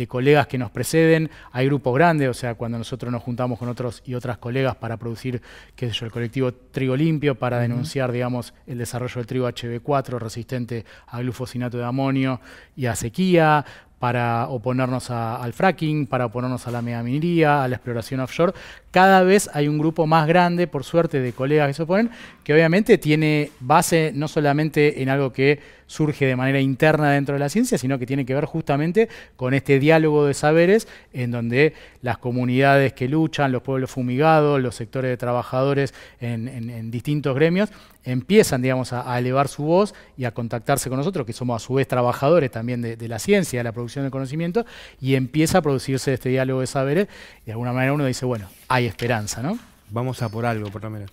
colegas 0.08 0.46
que 0.46 0.60
nos 0.60 0.70
preceden, 0.70 1.32
hay 1.52 1.66
grupos 1.66 1.96
grandes, 1.96 2.30
o 2.30 2.34
sea, 2.36 2.54
cuando 2.54 2.78
nosotros 2.78 3.12
nos 3.12 3.24
juntamos 3.24 3.58
con 3.58 3.70
otros 3.70 4.04
y 4.06 4.14
otras 4.14 4.38
colegas 4.38 4.76
para 4.76 4.98
producir, 4.98 5.42
qué 5.76 5.88
sé 5.88 5.94
yo, 5.94 6.06
el 6.06 6.12
colectivo 6.12 6.54
Trigo 6.54 6.96
Limpio, 6.96 7.34
para 7.34 7.58
denunciar, 7.58 8.12
digamos, 8.12 8.54
el 8.68 8.78
desarrollo 8.78 9.16
del 9.16 9.26
trigo 9.26 9.50
HB4 9.50 10.20
resistente 10.20 10.86
a 11.08 11.22
glufosinato 11.22 11.80
de 11.80 11.86
amonio 11.86 12.40
y 12.76 12.86
a 12.86 12.94
sequía, 12.94 13.66
para 14.02 14.48
oponernos 14.48 15.12
al 15.12 15.54
fracking, 15.54 16.08
para 16.08 16.26
oponernos 16.26 16.66
a 16.68 16.72
la 16.72 16.82
megaminería, 16.82 17.64
a 17.64 17.68
la 17.68 17.76
exploración 17.76 18.20
offshore. 18.20 18.52
Cada 18.92 19.24
vez 19.24 19.50
hay 19.54 19.70
un 19.70 19.78
grupo 19.78 20.06
más 20.06 20.28
grande, 20.28 20.68
por 20.68 20.84
suerte, 20.84 21.22
de 21.22 21.32
colegas 21.32 21.68
que 21.68 21.74
se 21.74 21.84
oponen, 21.84 22.12
que 22.44 22.54
obviamente 22.54 22.98
tiene 22.98 23.52
base 23.62 24.12
no 24.14 24.28
solamente 24.28 25.02
en 25.02 25.08
algo 25.08 25.32
que 25.32 25.60
surge 25.92 26.26
de 26.26 26.38
manera 26.38 26.62
interna 26.62 27.12
dentro 27.12 27.34
de 27.34 27.40
la 27.40 27.50
ciencia, 27.50 27.78
sino 27.78 28.00
que 28.00 28.06
tiene 28.06 28.26
que 28.26 28.34
ver 28.34 28.46
justamente 28.46 29.10
con 29.36 29.54
este 29.54 29.78
diálogo 29.78 30.26
de 30.26 30.34
saberes 30.34 30.88
en 31.12 31.32
donde 31.32 31.74
las 32.02 32.18
comunidades 32.18 32.94
que 32.94 33.10
luchan, 33.10 33.52
los 33.52 33.62
pueblos 33.62 33.92
fumigados, 33.92 34.62
los 34.62 34.76
sectores 34.76 35.10
de 35.10 35.18
trabajadores 35.18 35.94
en, 36.22 36.92
distintos 36.92 37.36
gremios, 37.36 37.70
empiezan, 38.06 38.62
digamos, 38.62 38.94
a, 38.94 39.20
elevar 39.20 39.50
su 39.50 39.64
voz 39.64 39.94
y 40.18 40.24
a 40.24 40.32
contactarse 40.32 40.90
con 40.90 40.98
nosotros, 40.98 41.26
que 41.26 41.34
somos 41.34 41.62
a 41.62 41.66
su 41.66 41.74
vez 41.74 41.88
trabajadores 41.88 42.52
también 42.52 42.82
de, 42.82 43.08
la 43.08 43.20
ciencia, 43.20 43.60
de 43.60 43.64
la 43.66 43.74
producción 43.74 44.06
de 44.06 44.12
conocimiento, 44.12 44.66
y 45.00 45.16
empieza 45.16 45.58
a 45.58 45.62
producirse 45.62 46.14
este 46.14 46.30
diálogo 46.30 46.62
de 46.62 46.68
saberes, 46.68 47.08
y 47.44 47.48
de 47.48 47.52
alguna 47.52 47.74
manera 47.74 47.94
uno 47.94 48.06
dice, 48.06 48.26
bueno, 48.26 48.48
hay 48.74 48.86
esperanza, 48.86 49.42
¿no? 49.42 49.58
Vamos 49.90 50.22
a 50.22 50.30
por 50.30 50.46
algo, 50.46 50.70
por 50.70 50.84
lo 50.84 50.90
menos. 50.90 51.12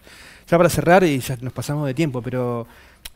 Ya 0.48 0.56
para 0.56 0.68
cerrar, 0.68 1.02
y 1.04 1.18
ya 1.18 1.36
nos 1.40 1.52
pasamos 1.52 1.86
de 1.86 1.94
tiempo, 1.94 2.22
pero 2.22 2.66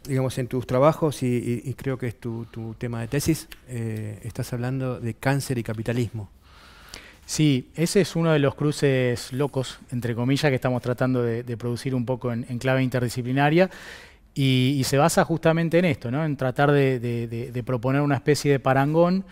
digamos, 0.04 0.36
en 0.38 0.48
tus 0.48 0.66
trabajos, 0.66 1.22
y, 1.22 1.74
creo 1.76 1.96
que 1.96 2.08
es 2.08 2.18
tu, 2.18 2.46
tema 2.78 3.00
de 3.00 3.08
tesis, 3.08 3.48
eh, 3.68 4.18
estás 4.24 4.52
hablando 4.52 4.98
de 4.98 5.14
cáncer 5.14 5.58
y 5.58 5.62
capitalismo. 5.62 6.28
Sí, 7.24 7.70
ese 7.76 8.00
es 8.00 8.16
uno 8.16 8.32
de 8.32 8.40
los 8.40 8.54
cruces 8.54 9.32
locos, 9.32 9.78
entre 9.90 10.14
comillas, 10.14 10.50
que 10.50 10.56
estamos 10.56 10.82
tratando 10.82 11.22
de, 11.22 11.56
producir 11.56 11.94
un 11.94 12.04
poco 12.04 12.32
en, 12.32 12.58
clave 12.58 12.82
interdisciplinaria. 12.82 13.70
Y, 14.34 14.82
se 14.84 14.98
basa 14.98 15.24
justamente 15.24 15.78
en 15.78 15.84
esto, 15.84 16.10
¿no? 16.10 16.24
en 16.24 16.36
tratar 16.36 16.72
de, 16.72 17.62
proponer 17.64 18.02
una 18.02 18.16
especie 18.16 18.52
de 18.52 18.58
parangón. 18.58 19.24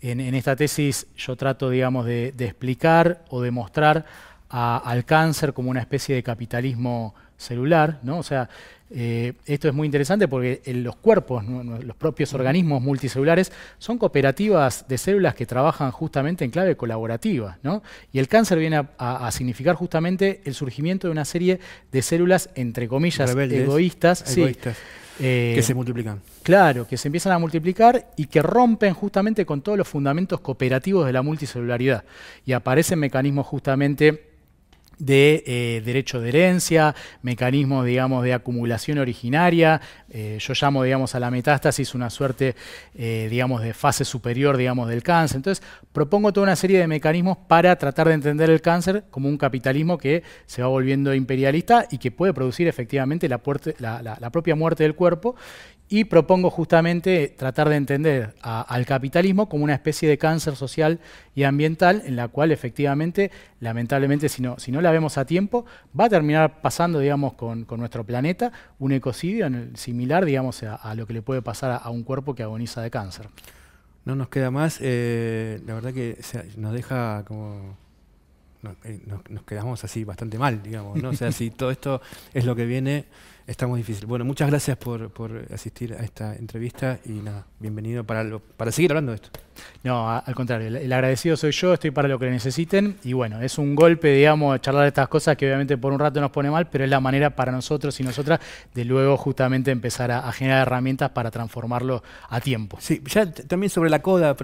En, 0.00 0.34
esta 0.34 0.56
tesis 0.56 1.06
yo 1.16 1.36
trato, 1.36 1.70
digamos, 1.70 2.06
de, 2.06 2.34
explicar 2.38 3.24
o 3.28 3.42
demostrar 3.42 4.06
al 4.56 5.04
cáncer 5.04 5.52
como 5.52 5.70
una 5.70 5.80
especie 5.80 6.14
de 6.14 6.22
capitalismo 6.22 7.14
celular, 7.36 7.98
¿no? 8.04 8.18
O 8.18 8.22
sea, 8.22 8.48
eh, 8.90 9.32
esto 9.46 9.66
es 9.66 9.74
muy 9.74 9.86
interesante 9.86 10.28
porque 10.28 10.62
los 10.66 10.94
cuerpos, 10.94 11.44
los 11.44 11.96
propios 11.96 12.32
organismos 12.34 12.80
multicelulares, 12.80 13.50
son 13.78 13.98
cooperativas 13.98 14.86
de 14.86 14.98
células 14.98 15.34
que 15.34 15.46
trabajan 15.46 15.90
justamente 15.90 16.44
en 16.44 16.52
clave 16.52 16.76
colaborativa. 16.76 17.58
¿no? 17.64 17.82
Y 18.12 18.20
el 18.20 18.28
cáncer 18.28 18.58
viene 18.58 18.86
a, 18.98 19.30
significar 19.32 19.74
justamente 19.74 20.42
el 20.44 20.54
surgimiento 20.54 21.08
de 21.08 21.12
una 21.12 21.24
serie 21.24 21.58
de 21.90 22.02
células, 22.02 22.50
entre 22.54 22.86
comillas, 22.86 23.34
egoístas. 23.34 24.22
Eh, 25.20 25.52
que 25.54 25.62
se 25.62 25.74
multiplican. 25.74 26.20
Claro, 26.42 26.88
que 26.88 26.96
se 26.96 27.06
empiezan 27.06 27.32
a 27.32 27.38
multiplicar 27.38 28.10
y 28.16 28.26
que 28.26 28.42
rompen 28.42 28.94
justamente 28.94 29.46
con 29.46 29.62
todos 29.62 29.78
los 29.78 29.86
fundamentos 29.86 30.40
cooperativos 30.40 31.06
de 31.06 31.12
la 31.12 31.22
multicelularidad. 31.22 32.04
Y 32.44 32.52
aparecen 32.52 32.98
mecanismos 32.98 33.46
justamente 33.46 34.33
de 34.98 35.42
eh, 35.46 35.82
derecho 35.84 36.20
de 36.20 36.28
herencia, 36.28 36.94
mecanismos, 37.22 37.86
digamos, 37.86 38.24
de 38.24 38.34
acumulación 38.34 38.98
originaria. 38.98 39.80
Eh, 40.10 40.38
yo 40.40 40.54
llamo, 40.60 40.82
digamos, 40.82 41.14
a 41.14 41.20
la 41.20 41.30
metástasis 41.30 41.94
una 41.94 42.10
suerte, 42.10 42.54
eh, 42.94 43.28
digamos, 43.30 43.62
de 43.62 43.74
fase 43.74 44.04
superior, 44.04 44.56
digamos, 44.56 44.88
del 44.88 45.02
cáncer. 45.02 45.36
Entonces, 45.36 45.64
propongo 45.92 46.32
toda 46.32 46.44
una 46.44 46.56
serie 46.56 46.78
de 46.78 46.86
mecanismos 46.86 47.38
para 47.48 47.76
tratar 47.76 48.08
de 48.08 48.14
entender 48.14 48.50
el 48.50 48.60
cáncer 48.60 49.04
como 49.10 49.28
un 49.28 49.38
capitalismo 49.38 49.98
que 49.98 50.22
se 50.46 50.62
va 50.62 50.68
volviendo 50.68 51.14
imperialista 51.14 51.86
y 51.90 51.98
que 51.98 52.10
puede 52.10 52.32
producir 52.32 52.68
efectivamente 52.68 53.28
la, 53.28 53.40
la 53.78 54.30
propia 54.30 54.54
muerte 54.54 54.82
del 54.84 54.94
cuerpo 54.94 55.36
y 55.94 56.02
propongo 56.06 56.50
justamente 56.50 57.32
tratar 57.38 57.68
de 57.68 57.76
entender 57.76 58.34
al 58.42 58.84
capitalismo 58.84 59.48
como 59.48 59.62
una 59.62 59.74
especie 59.74 60.08
de 60.08 60.18
cáncer 60.18 60.56
social 60.56 60.98
y 61.36 61.44
ambiental 61.44 62.02
en 62.04 62.16
la 62.16 62.26
cual 62.26 62.50
efectivamente, 62.50 63.30
lamentablemente, 63.60 64.28
si 64.28 64.42
no, 64.42 64.58
si 64.58 64.72
no 64.72 64.80
la 64.80 64.90
vemos 64.90 65.18
a 65.18 65.24
tiempo, 65.24 65.66
va 65.98 66.06
a 66.06 66.08
terminar 66.08 66.60
pasando, 66.62 66.98
digamos, 66.98 67.34
con, 67.34 67.64
nuestro 67.76 68.02
planeta 68.02 68.50
un 68.80 68.90
ecocidio 68.90 69.48
similar, 69.74 70.24
digamos, 70.24 70.64
a, 70.64 70.94
lo 70.96 71.06
que 71.06 71.12
le 71.12 71.22
puede 71.22 71.42
pasar 71.42 71.80
a, 71.80 71.88
un 71.90 72.02
cuerpo 72.02 72.34
que 72.34 72.42
agoniza 72.42 72.82
de 72.82 72.90
cáncer. 72.90 73.28
No 74.04 74.16
nos 74.16 74.28
queda 74.30 74.50
más, 74.50 74.80
eh, 74.80 75.60
la 75.64 75.74
verdad 75.74 75.94
que 75.94 76.18
nos 76.56 76.72
deja 76.72 77.22
como 77.24 77.76
eh, 78.84 79.00
nos, 79.06 79.42
quedamos 79.44 79.84
así 79.84 80.04
bastante 80.04 80.38
mal, 80.38 80.62
digamos, 80.62 81.02
¿no? 81.02 81.10
O 81.10 81.14
sea, 81.14 81.32
si 81.32 81.50
todo 81.50 81.70
esto 81.70 82.00
es 82.32 82.44
lo 82.44 82.54
que 82.56 82.66
viene, 82.66 83.06
está 83.46 83.66
muy 83.66 83.78
difícil. 83.78 84.06
Bueno, 84.06 84.24
muchas 84.24 84.48
gracias 84.48 84.76
por, 84.76 85.10
por 85.10 85.46
asistir 85.52 85.94
a 85.94 86.02
esta 86.02 86.34
entrevista 86.34 86.98
y 87.04 87.12
nada, 87.12 87.46
bienvenido 87.60 88.04
para, 88.04 88.38
para 88.56 88.72
seguir 88.72 88.92
hablando 88.92 89.12
de 89.12 89.16
esto. 89.16 89.30
No, 89.82 90.10
al 90.10 90.34
contrario, 90.34 90.68
el, 90.68 90.92
agradecido 90.92 91.36
soy 91.36 91.52
yo, 91.52 91.74
estoy 91.74 91.90
para 91.90 92.08
lo 92.08 92.18
que 92.18 92.28
necesiten 92.30 92.96
y 93.04 93.12
bueno, 93.12 93.40
es 93.40 93.58
un 93.58 93.74
golpe, 93.74 94.12
digamos, 94.14 94.60
charlar 94.60 94.82
de 94.82 94.88
estas 94.88 95.08
cosas 95.08 95.36
que 95.36 95.46
obviamente 95.46 95.76
por 95.76 95.92
un 95.92 95.98
rato 95.98 96.20
nos 96.20 96.30
pone 96.30 96.50
mal, 96.50 96.68
pero 96.70 96.84
es 96.84 96.90
la 96.90 97.00
manera 97.00 97.30
para 97.36 97.52
nosotros 97.52 97.98
y 98.00 98.02
nosotras 98.02 98.40
de 98.74 98.84
luego 98.84 99.16
justamente 99.16 99.70
empezar 99.70 100.10
a, 100.10 100.32
generar 100.32 100.62
herramientas 100.62 101.10
para 101.10 101.30
transformarlo 101.30 102.02
a 102.28 102.40
tiempo. 102.40 102.78
Sí, 102.80 103.02
ya 103.06 103.30
también 103.30 103.70
sobre 103.70 103.90
la 103.90 104.00
coda, 104.00 104.34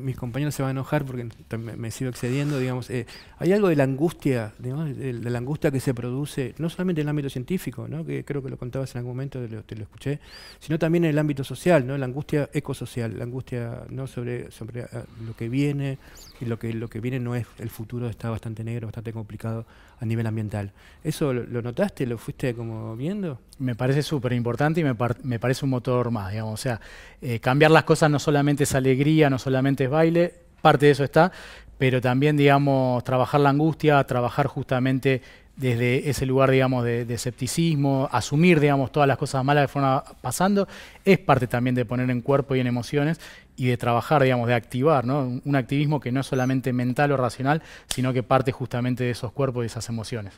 mis 0.00 0.16
compañeros 0.16 0.54
se 0.54 0.62
van 0.62 0.70
a 0.70 0.72
enojar 0.72 1.04
porque 1.04 1.28
me, 1.56 1.90
sigo 1.90 2.10
excediendo, 2.10 2.58
digamos, 2.58 2.90
eh, 2.90 3.06
hay 3.38 3.52
algo 3.52 3.67
de 3.68 3.76
la 3.76 3.84
angustia, 3.84 4.52
de, 4.58 5.12
la 5.12 5.38
angustia 5.38 5.70
que 5.70 5.80
se 5.80 5.94
produce, 5.94 6.54
no 6.58 6.68
solamente 6.68 7.00
en 7.00 7.06
el 7.06 7.10
ámbito 7.10 7.30
científico, 7.30 7.86
¿no? 7.88 8.04
que 8.04 8.24
creo 8.24 8.42
que 8.42 8.50
lo 8.50 8.56
contabas 8.56 8.94
en 8.94 8.98
algún 8.98 9.12
momento, 9.12 9.40
te 9.66 9.76
lo, 9.76 9.82
escuché, 9.82 10.20
sino 10.58 10.78
también 10.78 11.04
en 11.04 11.10
el 11.10 11.18
ámbito 11.18 11.44
social, 11.44 11.86
¿no? 11.86 11.96
la 11.96 12.06
angustia 12.06 12.50
ecosocial, 12.52 13.16
la 13.18 13.24
angustia 13.24 13.84
no 13.90 14.06
sobre 14.06 14.50
sobre 14.50 14.82
eh, 14.82 14.86
lo 15.24 15.34
que 15.34 15.48
viene 15.48 15.98
y 16.40 16.44
lo 16.44 16.58
que 16.58 16.72
lo 16.72 16.88
que 16.88 17.00
viene 17.00 17.18
no 17.18 17.34
es 17.34 17.46
el 17.58 17.70
futuro 17.70 18.08
está 18.08 18.30
bastante 18.30 18.64
negro, 18.64 18.86
bastante 18.86 19.12
complicado 19.12 19.66
a 20.00 20.04
nivel 20.04 20.26
ambiental. 20.26 20.72
¿Eso 21.02 21.32
lo, 21.32 21.62
notaste, 21.62 22.06
lo 22.06 22.18
fuiste 22.18 22.54
como 22.54 22.96
viendo? 22.96 23.40
Me 23.58 23.74
parece 23.74 24.02
súper 24.02 24.32
importante 24.32 24.80
y 24.80 24.84
me, 24.84 24.94
me, 25.24 25.38
parece 25.38 25.64
un 25.64 25.70
motor 25.70 26.10
más, 26.10 26.30
digamos. 26.30 26.54
O 26.54 26.62
sea, 26.62 26.80
eh, 27.20 27.40
cambiar 27.40 27.70
las 27.70 27.84
cosas 27.84 28.10
no 28.10 28.18
solamente 28.18 28.64
es 28.64 28.74
alegría, 28.74 29.28
no 29.30 29.38
solamente 29.38 29.84
es 29.84 29.90
baile, 29.90 30.34
parte 30.60 30.86
de 30.86 30.92
eso 30.92 31.04
está, 31.04 31.32
pero 31.78 32.00
también, 32.00 32.36
digamos, 32.36 33.04
trabajar 33.04 33.40
la 33.40 33.50
angustia, 33.50 34.02
trabajar 34.04 34.46
justamente 34.46 35.22
desde 35.58 36.08
ese 36.08 36.24
lugar, 36.24 36.50
digamos, 36.50 36.84
de, 36.84 37.02
escepticismo, 37.12 38.08
asumir, 38.12 38.60
digamos, 38.60 38.92
todas 38.92 39.08
las 39.08 39.18
cosas 39.18 39.44
malas 39.44 39.64
que 39.64 39.72
fueron 39.72 40.02
pasando, 40.20 40.68
es 41.04 41.18
parte 41.18 41.46
también 41.46 41.74
de 41.74 41.84
poner 41.84 42.08
en 42.10 42.20
cuerpo 42.20 42.54
y 42.54 42.60
en 42.60 42.68
emociones 42.68 43.20
y 43.56 43.66
de 43.66 43.76
trabajar, 43.76 44.22
digamos, 44.22 44.46
de 44.46 44.54
activar, 44.54 45.04
¿no? 45.04 45.40
Un 45.44 45.56
activismo 45.56 45.98
que 45.98 46.12
no 46.12 46.20
es 46.20 46.26
solamente 46.26 46.72
mental 46.72 47.10
o 47.10 47.16
racional, 47.16 47.60
sino 47.88 48.12
que 48.12 48.22
parte 48.22 48.52
justamente 48.52 49.02
de 49.02 49.10
esos 49.10 49.32
cuerpos 49.32 49.64
y 49.64 49.66
esas 49.66 49.88
emociones. 49.88 50.34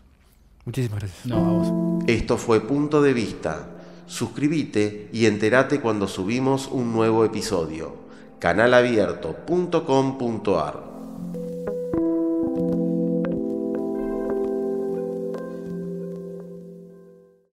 Muchísimas 0.64 1.00
gracias. 1.00 1.26
No, 1.26 1.36
a 1.36 1.50
vos. 1.50 2.04
Esto 2.06 2.38
fue 2.38 2.66
Punto 2.66 3.02
de 3.02 3.12
Vista. 3.12 3.68
Suscríbete 4.06 5.10
y 5.12 5.26
entérate 5.26 5.80
cuando 5.80 6.08
subimos 6.08 6.66
un 6.66 6.92
nuevo 6.92 7.26
episodio. 7.26 7.99
canalabierto.com.ar 8.40 10.89